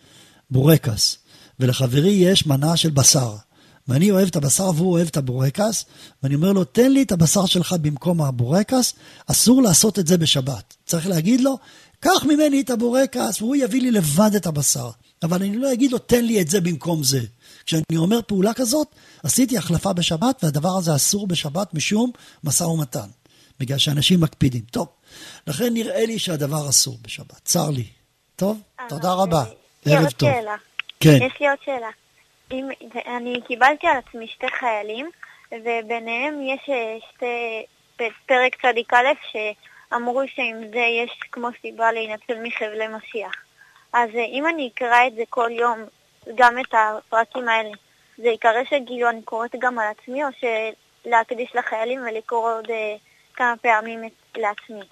[0.50, 1.18] בורקס,
[1.60, 3.36] ולחברי יש מנה של בשר,
[3.88, 5.86] ואני אוהב את הבשר והוא אוהב את הבורקס,
[6.24, 8.94] ואני אומר לו, תן לי את הבשר שלך במקום הבורקס,
[9.28, 10.74] אסור לעשות את זה בשבת.
[10.86, 11.58] צריך להגיד לו,
[12.04, 14.90] קח ממני את הבורקס והוא יביא לי לבד את הבשר.
[15.24, 17.20] אבל אני לא אגיד לו, תן לי את זה במקום זה.
[17.66, 18.88] כשאני אומר פעולה כזאת,
[19.24, 22.12] עשיתי החלפה בשבת, והדבר הזה אסור בשבת משום
[22.44, 23.08] משא ומתן.
[23.60, 24.62] בגלל שאנשים מקפידים.
[24.72, 24.88] טוב,
[25.48, 27.42] לכן נראה לי שהדבר אסור בשבת.
[27.44, 27.86] צר לי.
[28.36, 28.62] טוב?
[28.80, 29.44] אה, תודה רבה.
[29.86, 30.30] ערב טוב.
[30.30, 30.56] שאלה.
[31.00, 31.18] כן.
[31.22, 31.90] יש לי עוד שאלה.
[32.52, 32.70] אם,
[33.18, 35.10] אני קיבלתי על עצמי שתי חיילים,
[35.52, 37.66] וביניהם יש אה, שתי,
[38.26, 39.08] פרק צדיק א',
[39.94, 43.34] שאמרו שעם זה יש כמו סיבה להינצל מחבלי משיח.
[43.94, 45.80] אז אה, אם אני אקרא את זה כל יום,
[46.36, 47.70] גם את הפרקים האלה,
[48.18, 52.96] זה יקרא שכאילו אני קוראת גם על עצמי, או שלהקדיש לחיילים ולקרוא עוד אה,
[53.36, 54.00] כמה פעמים
[54.38, 54.86] לעצמי?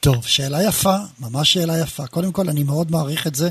[0.00, 2.06] טוב, שאלה יפה, ממש שאלה יפה.
[2.06, 3.48] קודם כל, אני מאוד מעריך את זה.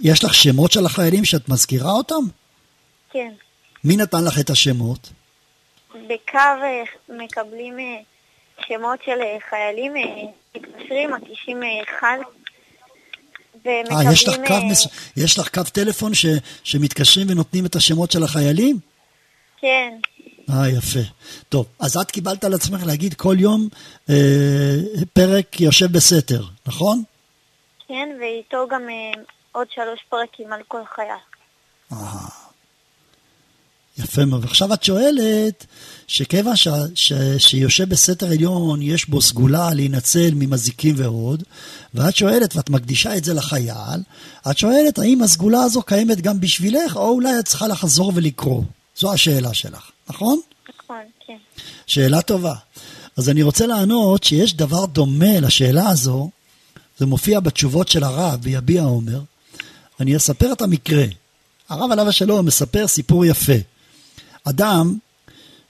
[0.00, 2.24] יש לך שמות של החיילים שאת מזכירה אותם?
[3.10, 3.32] כן.
[3.84, 5.08] מי נתן לך את השמות?
[5.94, 7.78] בקו אה, מקבלים
[8.66, 9.18] שמות של
[9.50, 9.92] חיילים,
[10.54, 12.18] מתקשרים, מקישים אחד
[13.54, 14.06] ומקבלים...
[14.06, 14.86] אה, יש לך קו, אה, מס...
[15.16, 16.26] יש לך קו טלפון ש...
[16.64, 18.78] שמתקשרים ונותנים את השמות של החיילים?
[19.60, 19.94] כן.
[20.50, 21.00] אה, יפה.
[21.48, 23.68] טוב, אז את קיבלת על עצמך להגיד כל יום
[24.10, 24.74] אה,
[25.12, 27.02] פרק יושב בסתר, נכון?
[27.88, 31.10] כן, ואיתו גם אה, עוד שלוש פרקים על כל חייל.
[31.92, 32.45] אה.
[33.98, 34.44] יפה מאוד.
[34.44, 35.66] ועכשיו את שואלת,
[36.06, 41.42] שכיוון ש, ש, שיושב בסתר עליון, יש בו סגולה להינצל ממזיקים ועוד,
[41.94, 44.00] ואת שואלת, ואת מקדישה את זה לחייל,
[44.50, 48.62] את שואלת, האם הסגולה הזו קיימת גם בשבילך, או אולי את צריכה לחזור ולקרוא?
[48.98, 50.40] זו השאלה שלך, נכון?
[50.78, 51.36] נכון, כן.
[51.86, 52.54] שאלה טובה.
[53.16, 56.30] אז אני רוצה לענות שיש דבר דומה לשאלה הזו
[56.98, 59.20] זה מופיע בתשובות של הרב ביביע עומר,
[60.00, 61.04] אני אספר את המקרה.
[61.68, 63.75] הרב עליו השלום מספר סיפור יפה.
[64.48, 64.98] אדם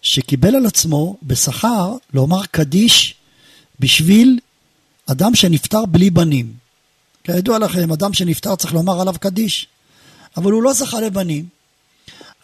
[0.03, 3.15] שקיבל על עצמו בשכר לומר קדיש
[3.81, 4.39] בשביל
[5.07, 6.53] אדם שנפטר בלי בנים.
[7.25, 9.67] כידוע לכם, אדם שנפטר צריך לומר עליו קדיש,
[10.37, 11.49] אבל הוא לא זכה לבנים.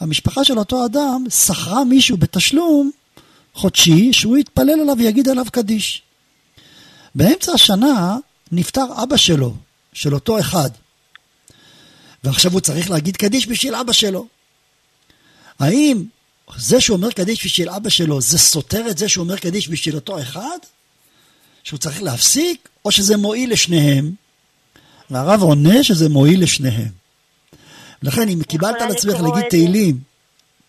[0.01, 2.91] המשפחה של אותו אדם שכרה מישהו בתשלום
[3.55, 6.03] חודשי שהוא יתפלל עליו ויגיד עליו קדיש.
[7.15, 8.17] באמצע השנה
[8.53, 9.55] נפטר אבא שלו,
[9.93, 10.71] של אותו אחד.
[12.25, 14.27] ועכשיו הוא צריך להגיד קדיש בשביל אבא שלו.
[15.59, 16.05] האם
[16.59, 19.95] זה שהוא אומר קדיש בשביל אבא שלו, זה סותר את זה שהוא אומר קדיש בשביל
[19.95, 20.59] אותו אחד?
[21.63, 24.13] שהוא צריך להפסיק, או שזה מועיל לשניהם?
[25.11, 26.91] והרב עונה שזה מועיל לשניהם.
[28.03, 29.99] לכן אם קיבלת על עצמך להגיד תהילים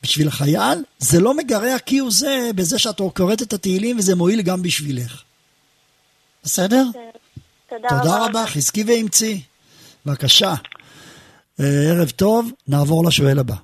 [0.03, 4.61] בשביל החייל, זה לא מגרע כהוא זה בזה שאת קוראת את התהילים וזה מועיל גם
[4.61, 5.21] בשבילך.
[6.43, 6.85] בסדר?
[7.69, 9.41] תודה, תודה רבה, חזקי ואמצי.
[10.05, 10.53] בבקשה.
[11.59, 13.55] אה, ערב טוב, נעבור לשואל הבא.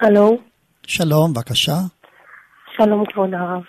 [0.00, 0.38] הלו,
[0.86, 1.72] שלום, בבקשה.
[2.76, 3.62] שלום כבוד הרב.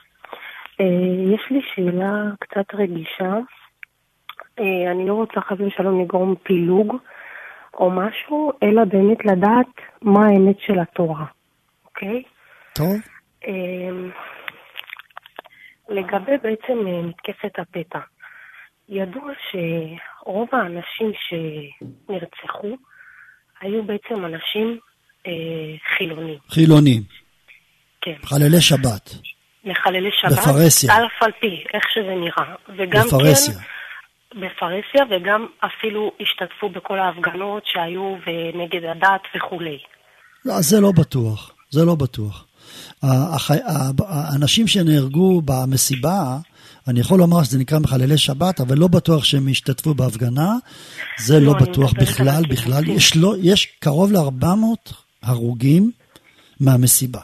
[0.79, 3.33] אה, יש לי שאלה קצת רגישה.
[4.59, 6.95] אה, אני לא רוצה חס ושלום לגרום פילוג
[7.73, 9.67] או משהו, אלא באמת לדעת
[10.01, 11.25] מה האמת של התורה,
[11.85, 12.23] אוקיי?
[12.73, 12.95] טוב.
[13.47, 13.89] אה,
[15.89, 17.99] לגבי בעצם מתקפת הפתע,
[18.89, 22.77] ידוע שרוב האנשים שנרצחו
[23.61, 24.79] היו בעצם אנשים
[25.97, 26.37] חילונים.
[26.49, 27.03] חילונים,
[28.01, 28.13] כן.
[28.23, 29.15] חללי שבת,
[29.65, 30.31] לחללי שבת.
[30.31, 30.95] בפרהסיה.
[30.95, 32.55] על אף על פי, איך שזה נראה.
[32.77, 33.53] וגם בפרהסיה.
[33.53, 39.77] כן, בפרהסיה, וגם אפילו השתתפו בכל ההפגנות שהיו ונגד הדת וכולי.
[40.45, 42.45] לא, זה לא בטוח, זה לא בטוח.
[44.07, 46.37] האנשים שנהרגו במסיבה,
[46.87, 50.53] אני יכול לומר שזה נקרא מחללי שבת, אבל לא בטוח שהם השתתפו בהפגנה.
[51.17, 52.87] זה לא, לא, בטוח בכלל, בכלל.
[52.87, 55.91] יש, לא, יש קרוב ל-400 הרוגים
[56.59, 57.19] מהמסיבה.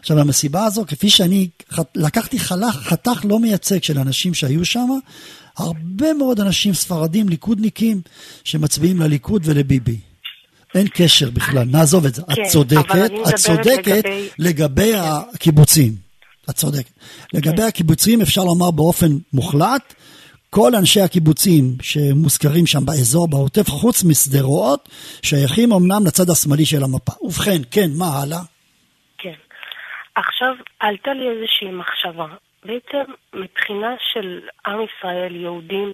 [0.00, 1.48] עכשיו, המסיבה הזו, כפי שאני
[1.94, 4.88] לקחתי חלך, חתך לא מייצג של אנשים שהיו שם,
[5.56, 8.00] הרבה מאוד אנשים ספרדים, ליכודניקים,
[8.44, 9.96] שמצביעים לליכוד ולביבי.
[10.74, 12.22] אין קשר בכלל, נעזוב את זה.
[12.22, 15.94] כן, את צודקת, את צודקת לגבי- לגבי הקיבוצים.
[16.50, 16.90] את צודקת.
[17.34, 19.94] לגבי הקיבוצים אפשר לומר באופן מוחלט,
[20.50, 24.88] כל אנשי הקיבוצים שמוזכרים שם באזור, בעוטף, חוץ משדרות,
[25.22, 27.12] שייכים אמנם לצד השמאלי של המפה.
[27.22, 28.42] ובכן, כן, מה הלאה?
[29.18, 29.38] כן.
[30.14, 32.26] עכשיו, עלתה לי איזושהי מחשבה.
[32.64, 35.92] בעצם, מבחינה של עם ישראל, יהודים,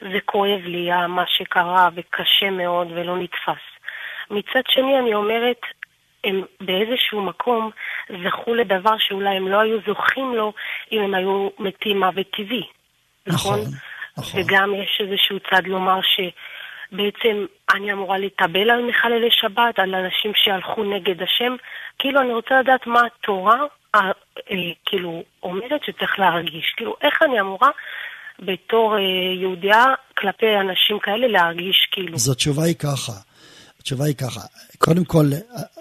[0.00, 3.64] זה כואב לי מה שקרה וקשה מאוד ולא נתפס.
[4.30, 5.60] מצד שני, אני אומרת,
[6.24, 7.70] הם באיזשהו מקום
[8.24, 10.52] זכו לדבר שאולי הם לא היו זוכים לו
[10.92, 12.66] אם הם היו מתים מוות טבעי.
[13.26, 13.60] נכון?
[13.60, 13.72] נכון,
[14.18, 14.40] נכון.
[14.40, 20.84] וגם יש איזשהו צד לומר שבעצם אני אמורה להתאבל על מחללי שבת, על אנשים שהלכו
[20.84, 21.56] נגד השם.
[21.98, 23.56] כאילו, אני רוצה לדעת מה התורה,
[23.94, 24.00] אה,
[24.50, 26.74] אה, כאילו, אומרת שצריך להרגיש.
[26.76, 27.70] כאילו, איך אני אמורה
[28.38, 29.00] בתור אה,
[29.40, 29.84] יהודייה
[30.18, 32.14] כלפי אנשים כאלה להרגיש כאילו.
[32.14, 33.12] אז התשובה היא ככה.
[33.80, 34.40] התשובה היא ככה,
[34.78, 35.24] קודם כל,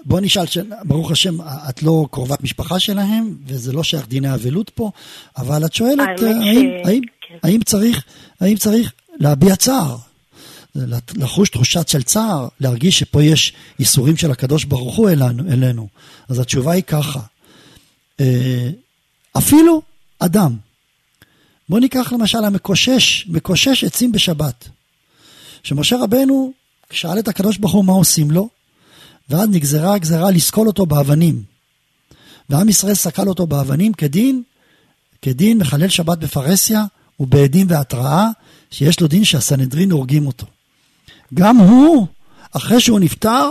[0.06, 0.44] בוא נשאל.
[0.84, 1.34] ברוך השם,
[1.70, 4.92] את לא קרובת משפחה שלהם, וזה לא שייך דיני אבלות פה,
[5.38, 6.42] אבל את שואלת, האם,
[6.84, 7.02] ש- האם,
[7.44, 8.04] האם, צריך,
[8.40, 9.98] האם צריך להביע צער,
[11.16, 15.88] לחוש תחושת של צער, להרגיש שפה יש ייסורים של הקדוש ברוך הוא אלינו, אלינו.
[16.30, 17.20] אז התשובה היא ככה,
[18.20, 18.70] אה,
[19.38, 19.82] אפילו
[20.20, 20.58] אדם,
[21.70, 24.68] בוא ניקח למשל המקושש, מקושש עצים בשבת.
[25.64, 26.54] שמשה רבנו
[26.92, 28.50] שאל את הקדוש ברוך הוא מה עושים לו,
[29.30, 31.44] ואז נגזרה הגזרה לסקול אותו באבנים.
[32.50, 34.44] ועם ישראל סקל אותו באבנים כדין,
[35.22, 36.86] כדין מחלל שבת בפרהסיה,
[37.22, 38.28] ובעדים והתראה,
[38.72, 40.46] שיש לו דין שהסנהדרין הורגים אותו.
[41.34, 42.08] גם הוא,
[42.52, 43.50] אחרי שהוא נפטר,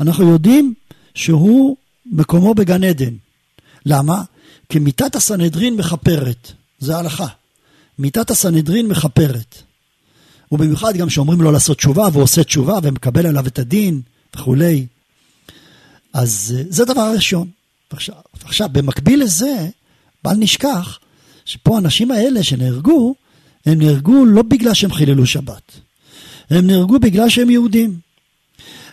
[0.00, 0.74] אנחנו יודעים
[1.14, 3.14] שהוא מקומו בגן עדן.
[3.86, 4.22] למה?
[4.68, 7.26] כי מיתת הסנהדרין מכפרת, זה ההלכה.
[7.98, 9.62] מיתת הסנהדרין מכפרת.
[10.52, 14.00] ובמיוחד גם שאומרים לו לעשות תשובה, והוא עושה תשובה ומקבל עליו את הדין
[14.36, 14.86] וכולי.
[16.12, 17.48] אז אה, זה דבר ראשון.
[17.90, 19.68] עכשיו, עכשיו, במקביל לזה,
[20.24, 20.98] בל נשכח
[21.44, 23.14] שפה האנשים האלה שנהרגו,
[23.66, 25.72] הם נהרגו לא בגלל שהם חיללו שבת.
[26.50, 27.98] הם נהרגו בגלל שהם יהודים.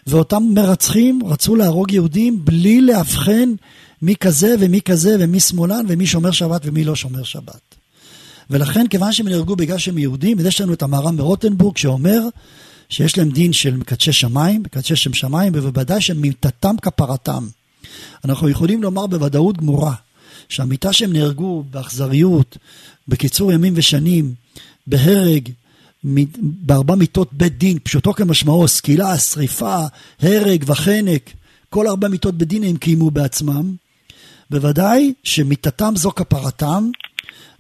[0.08, 3.54] ואותם מרצחים רצו להרוג יהודים בלי לאבחן
[4.02, 7.76] מי כזה ומי כזה ומי שמאלן ומי שומר שבת ומי לא שומר שבת.
[8.50, 12.22] ולכן כיוון שהם נהרגו בגלל שהם יהודים, אז יש לנו את המהר"ם מרוטנבורג שאומר
[12.90, 17.48] שיש להם דין של מקדשי שמיים, מקדשי שם שמיים, ובוודאי שמיתתם כפרתם.
[18.26, 19.94] אנחנו יכולים לומר בוודאות גמורה
[20.50, 22.58] שהמיתה שהם נהרגו באכזריות,
[23.08, 24.34] בקיצור ימים ושנים,
[24.88, 25.50] בהרג
[26.42, 29.86] בארבע מיתות בית דין, פשוטו כמשמעו, סקילה, שריפה,
[30.22, 31.30] הרג וחנק,
[31.70, 33.76] כל ארבע מיתות בית דין הם קיימו בעצמם.
[34.50, 36.90] בוודאי שמיתתם זו כפרתם,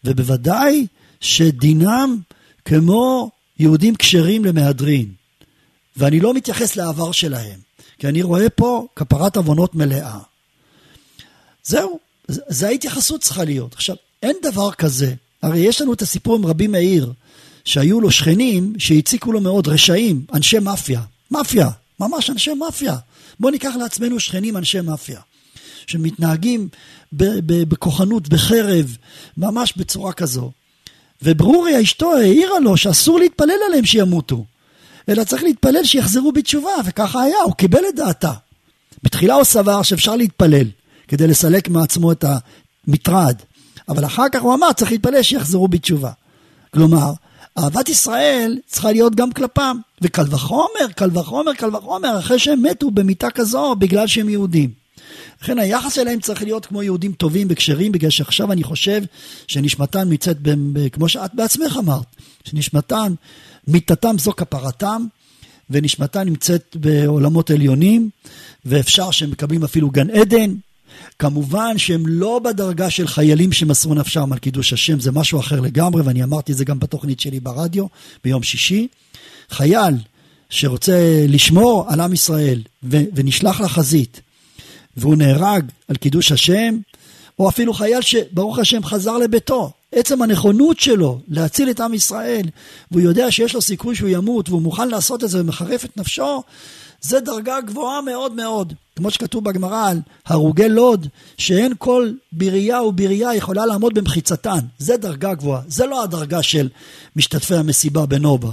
[0.03, 0.87] ובוודאי
[1.19, 2.17] שדינם
[2.65, 5.11] כמו יהודים כשרים למהדרין.
[5.97, 7.59] ואני לא מתייחס לעבר שלהם,
[7.99, 10.19] כי אני רואה פה כפרת עוונות מלאה.
[11.63, 11.99] זהו,
[12.29, 13.73] זו ההתייחסות צריכה להיות.
[13.73, 15.13] עכשיו, אין דבר כזה,
[15.43, 17.13] הרי יש לנו את הסיפור עם רבי מאיר,
[17.65, 21.01] שהיו לו שכנים שהציקו לו מאוד, רשעים, אנשי מאפיה.
[21.31, 22.95] מאפיה, ממש אנשי מאפיה.
[23.39, 25.19] בואו ניקח לעצמנו שכנים אנשי מאפיה,
[25.87, 26.69] שמתנהגים
[27.11, 28.97] בכוחנות, בחרב,
[29.37, 30.51] ממש בצורה כזו.
[31.21, 34.45] וברוריה אשתו העירה לו שאסור להתפלל עליהם שימותו,
[35.09, 38.33] אלא צריך להתפלל שיחזרו בתשובה, וככה היה, הוא קיבל את דעתה.
[39.03, 40.67] בתחילה הוא סבר שאפשר להתפלל
[41.09, 42.25] כדי לסלק מעצמו את
[42.87, 43.35] המטרד,
[43.89, 46.11] אבל אחר כך הוא אמר צריך להתפלל שיחזרו בתשובה.
[46.73, 47.11] כלומר,
[47.57, 52.91] אהבת ישראל צריכה להיות גם כלפם, וקל וחומר, קל וחומר, קל וחומר, אחרי שהם מתו
[52.91, 54.69] במיטה כזו בגלל שהם יהודים.
[55.41, 59.01] לכן היחס אליהם צריך להיות כמו יהודים טובים וכשרים, בגלל שעכשיו אני חושב
[59.47, 60.37] שנשמתם נמצאת,
[60.91, 62.05] כמו שאת בעצמך אמרת,
[62.43, 63.13] שנשמתם,
[63.67, 65.05] מיתתם זו כפרתם,
[65.69, 68.09] ונשמתם נמצאת בעולמות עליונים,
[68.65, 70.55] ואפשר שהם מקבלים אפילו גן עדן.
[71.19, 76.01] כמובן שהם לא בדרגה של חיילים שמסרו נפשם על קידוש השם, זה משהו אחר לגמרי,
[76.01, 77.85] ואני אמרתי את זה גם בתוכנית שלי ברדיו
[78.23, 78.87] ביום שישי.
[79.49, 79.95] חייל
[80.49, 84.21] שרוצה לשמור על עם ישראל ונשלח לחזית,
[84.97, 86.77] והוא נהרג על קידוש השם,
[87.39, 89.71] או אפילו חייל שברוך השם חזר לביתו.
[89.91, 92.45] עצם הנכונות שלו להציל את עם ישראל,
[92.91, 96.43] והוא יודע שיש לו סיכוי שהוא ימות, והוא מוכן לעשות את זה ומחרף את נפשו,
[97.01, 98.73] זה דרגה גבוהה מאוד מאוד.
[98.99, 101.07] כמו שכתוב בגמרא על הרוגי לוד,
[101.37, 104.59] שאין כל ברייה וברייה יכולה לעמוד במחיצתן.
[104.77, 105.61] זה דרגה גבוהה.
[105.67, 106.69] זה לא הדרגה של
[107.15, 108.51] משתתפי המסיבה בנובה,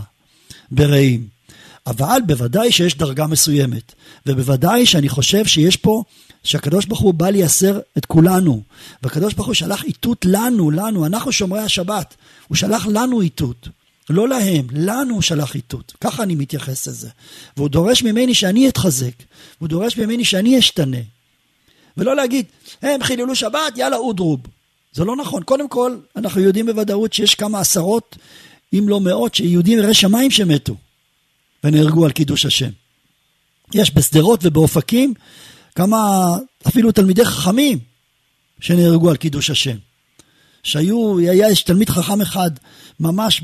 [0.70, 1.26] ברעים.
[1.87, 3.92] אבל בוודאי שיש דרגה מסוימת,
[4.26, 6.02] ובוודאי שאני חושב שיש פה,
[6.42, 8.62] שהקדוש ברוך הוא בא לייסר את כולנו,
[9.02, 12.14] והקדוש ברוך הוא שלח איתות לנו, לנו, אנחנו שומרי השבת,
[12.48, 13.68] הוא שלח לנו איתות,
[14.11, 17.09] לא להם, לנו הוא שלח איתות, ככה אני מתייחס לזה,
[17.57, 19.14] והוא דורש ממני שאני אתחזק,
[19.61, 21.01] והוא דורש ממני שאני אשתנה,
[21.97, 22.47] ולא להגיד,
[22.83, 24.40] הם חיללו שבת, יאללה אודרוב,
[24.92, 28.16] זה לא נכון, קודם כל, אנחנו יודעים בוודאות שיש כמה עשרות,
[28.73, 30.77] אם לא מאות, שיהודים יראי שמיים שמתו.
[31.66, 32.71] ונהרגו על קידוש השם.
[33.75, 35.14] יש בשדרות ובאופקים
[35.75, 35.99] כמה
[36.69, 37.79] אפילו תלמידי חכמים
[38.61, 39.77] שנהרגו על קידוש השם.
[40.66, 42.50] שהיו, היה יש תלמיד חכם אחד
[43.00, 43.42] ממש,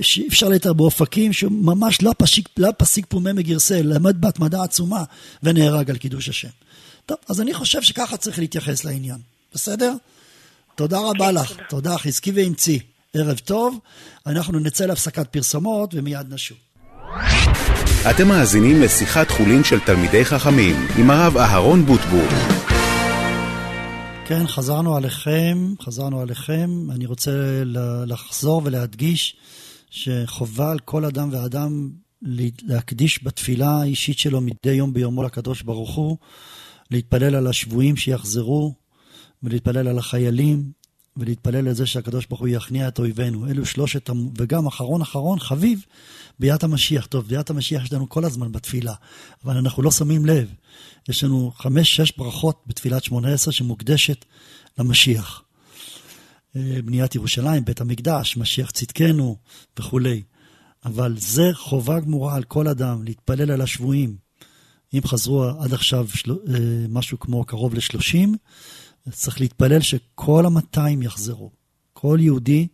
[0.00, 5.04] שאי אפשר לתאר באופקים, שממש לא פסיק, לא פסיק פומי מגרסל, למד בהתמדה עצומה
[5.42, 6.48] ונהרג על קידוש השם.
[7.06, 9.18] טוב, אז אני חושב שככה צריך להתייחס לעניין,
[9.54, 9.92] בסדר?
[10.74, 12.78] תודה רבה לך, תודה, חזקי ואמצי.
[13.14, 13.78] ערב טוב,
[14.26, 16.58] אנחנו נצא להפסקת פרסומות ומיד נשוב.
[18.10, 22.63] אתם מאזינים לשיחת חולין של תלמידי חכמים עם הרב אהרון בוטבול.
[24.26, 26.70] כן, חזרנו עליכם, חזרנו עליכם.
[26.90, 27.62] אני רוצה
[28.06, 29.36] לחזור ולהדגיש
[29.90, 31.90] שחובה על כל אדם ואדם
[32.62, 36.16] להקדיש בתפילה האישית שלו מדי יום ביומו לקדוש ברוך הוא,
[36.90, 38.74] להתפלל על השבויים שיחזרו,
[39.42, 40.72] ולהתפלל על החיילים,
[41.16, 43.48] ולהתפלל לזה שהקדוש ברוך הוא יכניע את אויבינו.
[43.48, 45.84] אלו שלושת, וגם אחרון אחרון, חביב,
[46.38, 47.06] ביאת המשיח.
[47.06, 48.94] טוב, ביאת המשיח יש לנו כל הזמן בתפילה,
[49.44, 50.48] אבל אנחנו לא שמים לב.
[51.08, 54.24] יש לנו חמש, שש ברכות בתפילת שמונה עשרה שמוקדשת
[54.78, 55.42] למשיח.
[56.56, 59.36] אה, בניית ירושלים, בית המקדש, משיח צדקנו
[59.78, 60.22] וכולי.
[60.84, 64.16] אבל זה חובה גמורה על כל אדם, להתפלל על השבויים.
[64.94, 66.06] אם חזרו עד עכשיו.
[66.28, 68.34] אה, משהו כמו קרוב לשלושים,
[69.10, 71.50] צריך להתפלל שכל המאתיים יחזרו.
[71.92, 72.68] כל יהודי,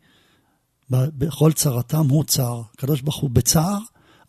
[0.91, 2.63] בכל צרתם הוא צער.
[2.75, 3.79] הקדוש ברוך הוא בצער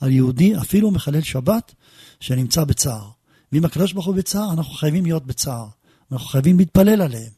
[0.01, 1.75] על יהודי, אפילו מחלל שבת,
[2.19, 3.09] שנמצא בצער.
[3.51, 5.65] ואם הקדוש ברוך הוא בצער, אנחנו חייבים להיות בצער.
[6.11, 7.31] אנחנו חייבים להתפלל עליהם,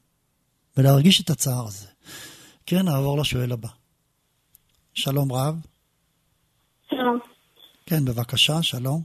[0.78, 1.88] ולהרגיש את הצער הזה.
[2.66, 3.68] כן, נעבור לשואל הבא.
[4.94, 5.56] שלום רב.
[6.90, 7.20] שלום.
[7.86, 9.02] כן, בבקשה, שלום.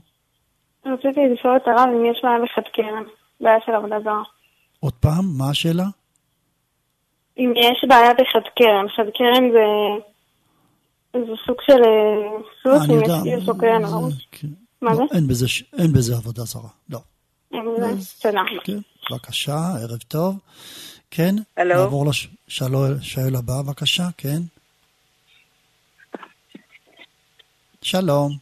[0.85, 3.03] רציתי לשאול את הרב אם יש בעיה בחד קרן,
[3.41, 4.23] בעיה של עבודה זרה.
[4.79, 5.85] עוד פעם, מה השאלה?
[7.37, 9.65] אם יש בעיה בחד קרן, חד קרן זה...
[11.13, 14.27] זה סוג של אה, סוס, אם יש לו קרן הראש.
[14.31, 14.47] כן.
[14.81, 15.03] מה זה?
[15.77, 16.99] אין בזה עבודה זרה, לא.
[17.51, 17.87] בזה,
[18.21, 18.41] תודה.
[18.63, 18.77] כן,
[19.11, 20.35] בבקשה, ערב טוב.
[21.11, 21.35] כן?
[21.57, 24.39] נעבור לשואל הבא, בבקשה, כן.
[27.81, 28.37] שלום.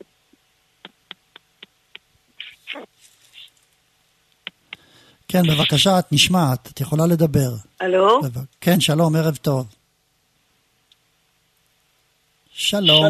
[5.28, 7.50] כן, בבקשה, את נשמעת, את יכולה לדבר.
[7.82, 8.22] הלו?
[8.62, 9.66] כן, שלום, ערב טוב.
[12.52, 13.06] שלום.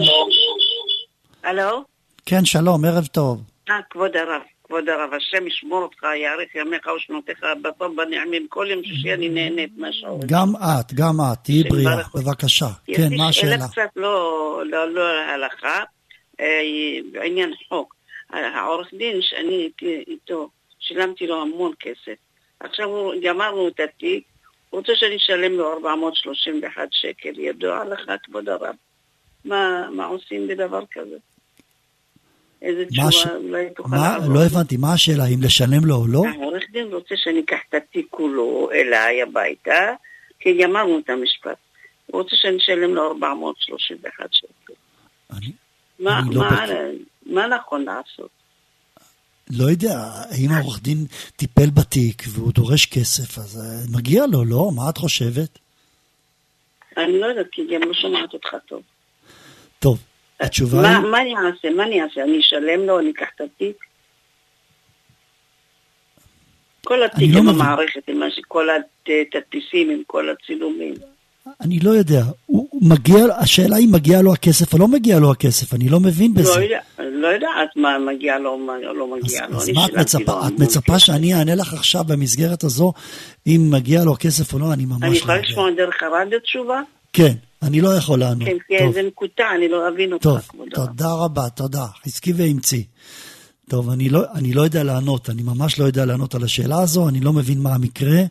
[1.43, 1.83] הלו?
[2.25, 3.41] כן, שלום, ערב טוב.
[3.69, 8.47] אה, כבוד הרב, כבוד הרב, השם ישמור אותך, יאריך ימיך ושנותיך בטוב בנעימים.
[8.49, 10.25] כל יום שישי אני נהנית מהשעות.
[10.25, 12.69] גם את, גם את, תהיי בריאה, בבקשה.
[12.85, 13.51] כן, מה השאלה?
[13.51, 15.01] שאלה קצת לא, לא, לא
[15.33, 15.83] הלכה,
[16.39, 16.45] אה,
[17.11, 17.97] בעניין חוק.
[18.29, 19.69] העורך דין שאני
[20.07, 20.49] איתו,
[20.87, 22.15] שילמתי לו המון כסף.
[22.59, 22.89] עכשיו
[23.23, 24.23] גמרנו את התיק,
[24.69, 27.39] הוא רוצה שאני אשלם לו 431 שקל.
[27.39, 28.75] ידוע לך, כבוד הרב,
[29.45, 31.17] מה, מה עושים בדבר כזה?
[32.61, 33.27] איזה תשובה ש...
[33.27, 34.33] אולי תוכל לעבור.
[34.33, 36.23] לא הבנתי, מה השאלה, אם לשלם לו או לא?
[36.33, 39.93] העורך דין רוצה שאני אקח את התיק כולו אליי הביתה,
[40.39, 41.57] כי גמרנו את המשפט.
[42.05, 44.73] הוא רוצה שאני אשלם לו 431 שקל.
[45.37, 45.51] אני,
[45.99, 46.65] מה, אני לא מה,
[47.25, 48.36] מה נכון לעשות?
[49.49, 49.97] לא יודע,
[50.29, 54.71] האם העורך דין טיפל בתיק והוא דורש כסף, אז אה, מגיע לו, לא?
[54.75, 55.59] מה את חושבת?
[56.97, 58.81] אני לא יודעת, כי גם לא שומעת אותך טוב.
[59.79, 59.97] טוב,
[60.39, 61.07] התשובה מה, היא...
[61.07, 61.69] מה אני אעשה?
[61.69, 62.23] מה אני אעשה?
[62.23, 63.77] אני אשלם לו, אני אקח את התיק?
[66.85, 67.49] כל התיק לא עם.
[67.49, 68.67] המערכת, עם כל
[69.05, 70.93] התדפיסים, עם כל הצילומים.
[71.61, 75.73] אני לא יודע, הוא מגיע, השאלה אם מגיע לו הכסף או לא מגיע לו הכסף,
[75.73, 76.63] אני לא מבין לא בזה.
[76.63, 79.57] יודע, לא יודעת מה מגיע לו, מה לא מגיע לו.
[79.57, 80.31] אז אני מה את מצפה?
[80.31, 81.05] לו את מצפה כסף.
[81.05, 82.93] שאני אענה לך עכשיו במסגרת הזו,
[83.47, 84.73] אם מגיע לו כסף או לא?
[84.73, 85.19] אני ממש לא אני יודע.
[85.19, 86.81] יכולה לשמוע דרך הרדיו תשובה?
[87.13, 87.33] כן,
[87.63, 88.47] אני לא יכול לענות.
[88.47, 90.85] כן, כי טוב, זה נקוטע, אני לא אבין אותך, טוב, כבוד הרב.
[90.87, 91.85] תודה רבה, תודה.
[92.05, 92.83] חזקי ואמצי.
[93.69, 97.09] טוב, אני לא, אני לא יודע לענות, אני ממש לא יודע לענות על השאלה הזו,
[97.09, 98.23] אני לא מבין מה המקרה,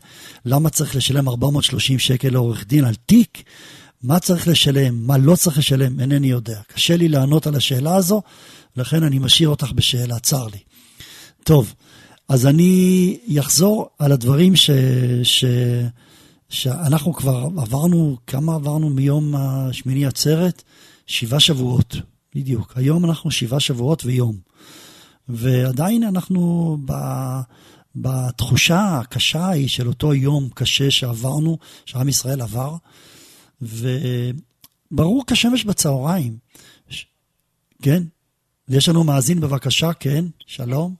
[0.45, 3.43] למה צריך לשלם 430 שקל לעורך דין על תיק,
[4.03, 6.59] מה צריך לשלם, מה לא צריך לשלם, אינני יודע.
[6.67, 8.21] קשה לי לענות על השאלה הזו,
[8.77, 10.59] לכן אני משאיר אותך בשאלה, צר לי.
[11.43, 11.73] טוב,
[12.29, 14.69] אז אני אחזור על הדברים ש...
[15.23, 15.45] ש...
[16.49, 20.63] שאנחנו כבר עברנו, כמה עברנו מיום השמיני עצרת?
[21.07, 21.95] שבעה שבועות,
[22.35, 22.73] בדיוק.
[22.75, 24.46] היום אנחנו שבעה שבועות ויום.
[25.29, 26.91] ועדיין אנחנו ב,
[27.95, 32.71] בתחושה הקשה ההיא של אותו יום קשה שעברנו, שעם ישראל עבר,
[34.91, 36.33] וברור כשמש בצהריים.
[36.89, 37.05] ש...
[37.83, 38.01] כן?
[38.69, 40.23] יש לנו מאזין בבקשה, כן?
[40.47, 40.91] שלום.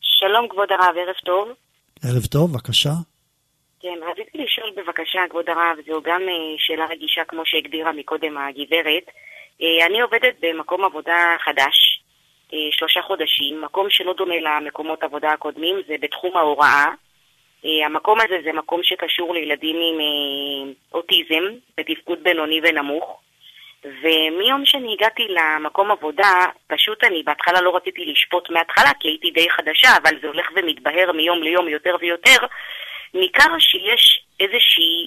[0.00, 1.48] שלום כבוד הרב, ערב טוב.
[2.04, 2.92] ערב טוב, בבקשה.
[3.80, 9.06] כן, רציתי לשאול בבקשה, כבוד הרב, זו גם אה, שאלה רגישה כמו שהגדירה מקודם הגברת.
[9.62, 12.01] אה, אני עובדת במקום עבודה חדש,
[12.70, 16.86] שלושה חודשים, מקום שלא דומה למקומות עבודה הקודמים, זה בתחום ההוראה.
[17.64, 21.44] אה, המקום הזה זה מקום שקשור לילדים עם אה, אוטיזם,
[21.76, 23.20] בתפקוד בינוני ונמוך.
[23.84, 26.32] ומיום שאני הגעתי למקום עבודה,
[26.66, 31.12] פשוט אני בהתחלה לא רציתי לשפוט מההתחלה, כי הייתי די חדשה, אבל זה הולך ומתבהר
[31.12, 32.36] מיום ליום יותר ויותר.
[33.14, 35.06] ניכר שיש איזושהי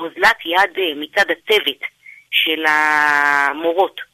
[0.00, 1.80] אוזלת יד אה, מצד הצוות
[2.30, 4.07] של המורות.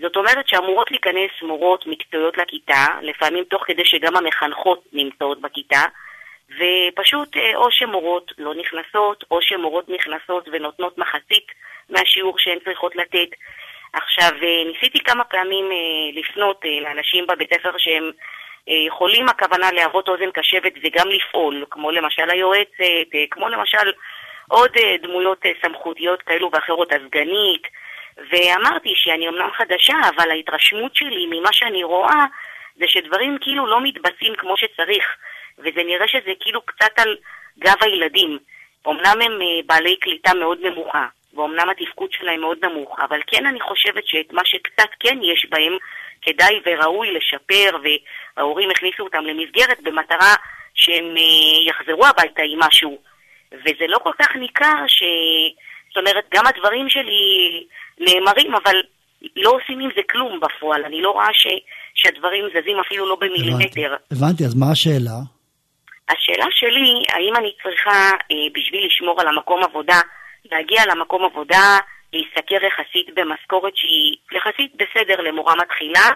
[0.00, 5.82] זאת אומרת שאמורות להיכנס מורות מקצועיות לכיתה, לפעמים תוך כדי שגם המחנכות נמצאות בכיתה,
[6.50, 11.46] ופשוט אה, או שמורות לא נכנסות, או שמורות נכנסות ונותנות מחצית
[11.90, 13.28] מהשיעור שהן צריכות לתת.
[13.92, 18.10] עכשיו, אה, ניסיתי כמה פעמים אה, לפנות לאנשים בבית ספר שהם
[18.86, 23.92] יכולים הכוונה להוות אוזן קשבת וגם לפעול, כמו למשל היועצת, כמו למשל
[24.50, 24.70] עוד
[25.02, 27.62] דמויות סמכותיות כאלו ואחרות, הסגנית,
[28.18, 32.24] ואמרתי שאני אמנם חדשה, אבל ההתרשמות שלי ממה שאני רואה
[32.76, 35.04] זה שדברים כאילו לא מתבצעים כמו שצריך,
[35.58, 37.16] וזה נראה שזה כאילו קצת על
[37.58, 38.38] גב הילדים.
[38.88, 44.06] אמנם הם בעלי קליטה מאוד נמוכה, ואומנם התפקוד שלהם מאוד נמוך, אבל כן אני חושבת
[44.06, 45.76] שאת מה שקצת כן יש בהם,
[46.22, 47.76] כדאי וראוי לשפר,
[48.36, 50.34] וההורים הכניסו אותם למסגרת במטרה
[50.74, 51.14] שהם
[51.68, 52.98] יחזרו הביתה עם משהו.
[53.52, 55.02] וזה לא כל כך ניכר ש...
[55.94, 57.22] זאת אומרת, גם הדברים שלי
[58.00, 58.76] נאמרים, אבל
[59.36, 60.84] לא עושים עם זה כלום בפועל.
[60.84, 61.46] אני לא רואה ש...
[61.94, 63.96] שהדברים זזים אפילו לא במילימטר.
[64.12, 65.18] הבנתי, אז מה השאלה?
[66.08, 70.00] השאלה שלי, האם אני צריכה, אה, בשביל לשמור על המקום עבודה,
[70.52, 71.78] להגיע למקום עבודה,
[72.12, 76.10] להשתכר יחסית במשכורת שהיא יחסית בסדר למורה מתחילה,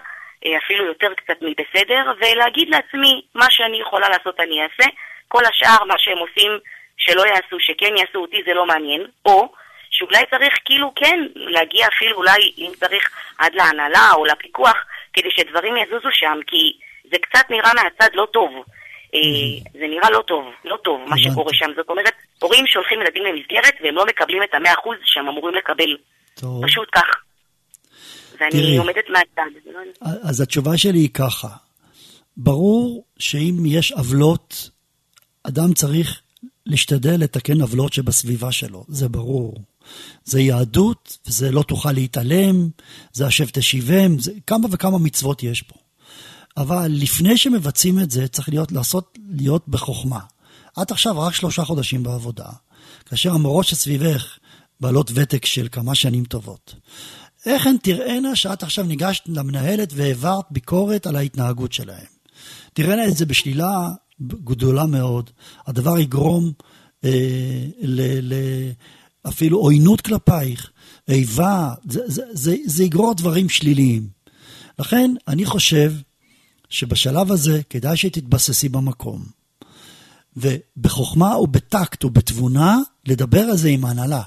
[0.45, 4.89] אה, אפילו יותר קצת מבסדר, ולהגיד לעצמי, מה שאני יכולה לעשות אני אעשה,
[5.27, 6.51] כל השאר, מה שהם עושים,
[6.97, 9.51] שלא יעשו, שכן יעשו אותי, זה לא מעניין, או
[9.99, 14.77] שאולי צריך כאילו כן להגיע אפילו אולי, אם צריך, עד להנהלה או לפיקוח,
[15.13, 16.77] כדי שדברים יזוזו שם, כי
[17.11, 18.49] זה קצת נראה מהצד לא טוב.
[19.73, 21.69] זה נראה לא טוב, לא טוב מה שקורה שם.
[21.75, 25.97] זאת אומרת, הורים שולחים ילדים למסגרת והם לא מקבלים את המאה אחוז שהם אמורים לקבל.
[26.35, 26.65] טוב.
[26.65, 27.15] פשוט כך.
[28.39, 28.77] ואני תראי.
[28.77, 29.51] עומדת מהצד.
[30.01, 31.47] אז התשובה שלי היא ככה,
[32.37, 34.69] ברור שאם יש עוולות,
[35.43, 36.21] אדם צריך
[36.65, 39.53] להשתדל לתקן עוולות שבסביבה שלו, זה ברור.
[40.23, 42.69] זה יהדות, וזה לא תוכל להתעלם,
[43.13, 45.75] זה השב תשיבם, זה כמה וכמה מצוות יש פה.
[46.57, 50.19] אבל לפני שמבצעים את זה, צריך להיות, לעשות, להיות בחוכמה.
[50.81, 52.49] את עכשיו רק שלושה חודשים בעבודה,
[53.05, 54.37] כאשר המורות שסביבך
[54.79, 56.75] בעלות ותק של כמה שנים טובות.
[57.45, 62.05] איך הן תראינה שאת עכשיו ניגשת למנהלת והעברת ביקורת על ההתנהגות שלהם?
[62.73, 63.89] תראינה את זה בשלילה
[64.21, 65.29] גדולה מאוד.
[65.67, 66.51] הדבר יגרום
[67.03, 68.35] אה, ל, ל,
[69.27, 70.71] אפילו עוינות כלפייך,
[71.07, 74.07] איבה, זה, זה, זה, זה יגרור דברים שליליים.
[74.79, 75.93] לכן אני חושב
[76.69, 79.25] שבשלב הזה כדאי שתתבססי במקום.
[80.37, 84.21] ובחוכמה ובטקט ובתבונה, לדבר על זה עם ההנהלה.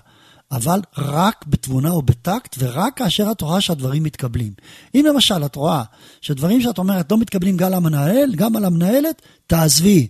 [0.53, 4.53] אבל רק בתבונה ובטקט, ורק כאשר את רואה שהדברים מתקבלים.
[4.95, 5.83] אם למשל את רואה
[6.21, 10.09] שדברים שאת אומרת לא מתקבלים גם על המנהל, גם על המנהלת, תעזבי.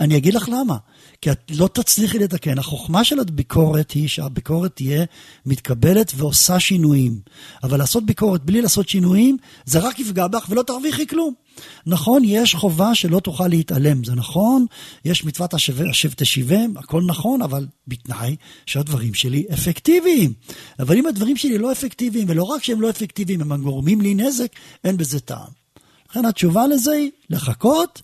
[0.00, 0.76] אני אגיד לך למה.
[1.24, 2.58] כי את לא תצליחי לתקן.
[2.58, 5.04] החוכמה של הביקורת היא שהביקורת תהיה
[5.46, 7.20] מתקבלת ועושה שינויים.
[7.62, 11.34] אבל לעשות ביקורת בלי לעשות שינויים, זה רק יפגע בך ולא תרוויחי כלום.
[11.86, 14.66] נכון, יש חובה שלא תוכל להתעלם, זה נכון,
[15.04, 20.32] יש מצוות השב תשיבם, הכל נכון, אבל בתנאי שהדברים שלי אפקטיביים.
[20.78, 24.52] אבל אם הדברים שלי לא אפקטיביים, ולא רק שהם לא אפקטיביים, הם גורמים לי נזק,
[24.84, 25.64] אין בזה טעם.
[26.10, 28.02] לכן התשובה לזה היא לחכות,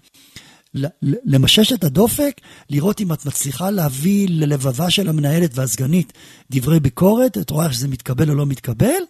[1.25, 2.41] למשש את הדופק,
[2.71, 6.13] לראות אם את מצליחה להביא ללבבה של המנהלת והסגנית
[6.51, 9.03] דברי ביקורת, את רואה שזה מתקבל או לא מתקבל,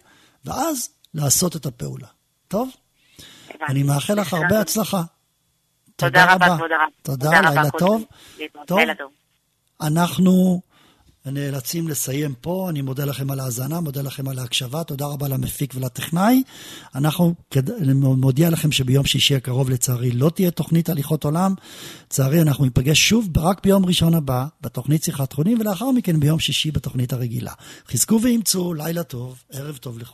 [0.45, 2.07] ואז לעשות את הפעולה.
[2.47, 2.69] טוב?
[3.69, 5.01] אני מאחל לך הרבה הצלחה.
[5.95, 6.85] תודה רבה, תודה רבה.
[7.01, 8.03] תודה, לילה טוב.
[8.67, 8.79] טוב,
[9.81, 10.61] אנחנו
[11.25, 12.67] נאלצים לסיים פה.
[12.69, 14.83] אני מודה לכם על ההאזנה, מודה לכם על ההקשבה.
[14.83, 16.43] תודה רבה למפיק ולטכנאי.
[16.95, 21.53] אנחנו, אני מודיע לכם שביום שישי הקרוב לצערי לא תהיה תוכנית הליכות עולם.
[22.05, 26.71] לצערי אנחנו ניפגש שוב רק ביום ראשון הבא בתוכנית שיחת חונים, ולאחר מכן ביום שישי
[26.71, 27.53] בתוכנית הרגילה.
[27.91, 30.11] חזקו ואימצו, לילה טוב, ערב טוב לכולם.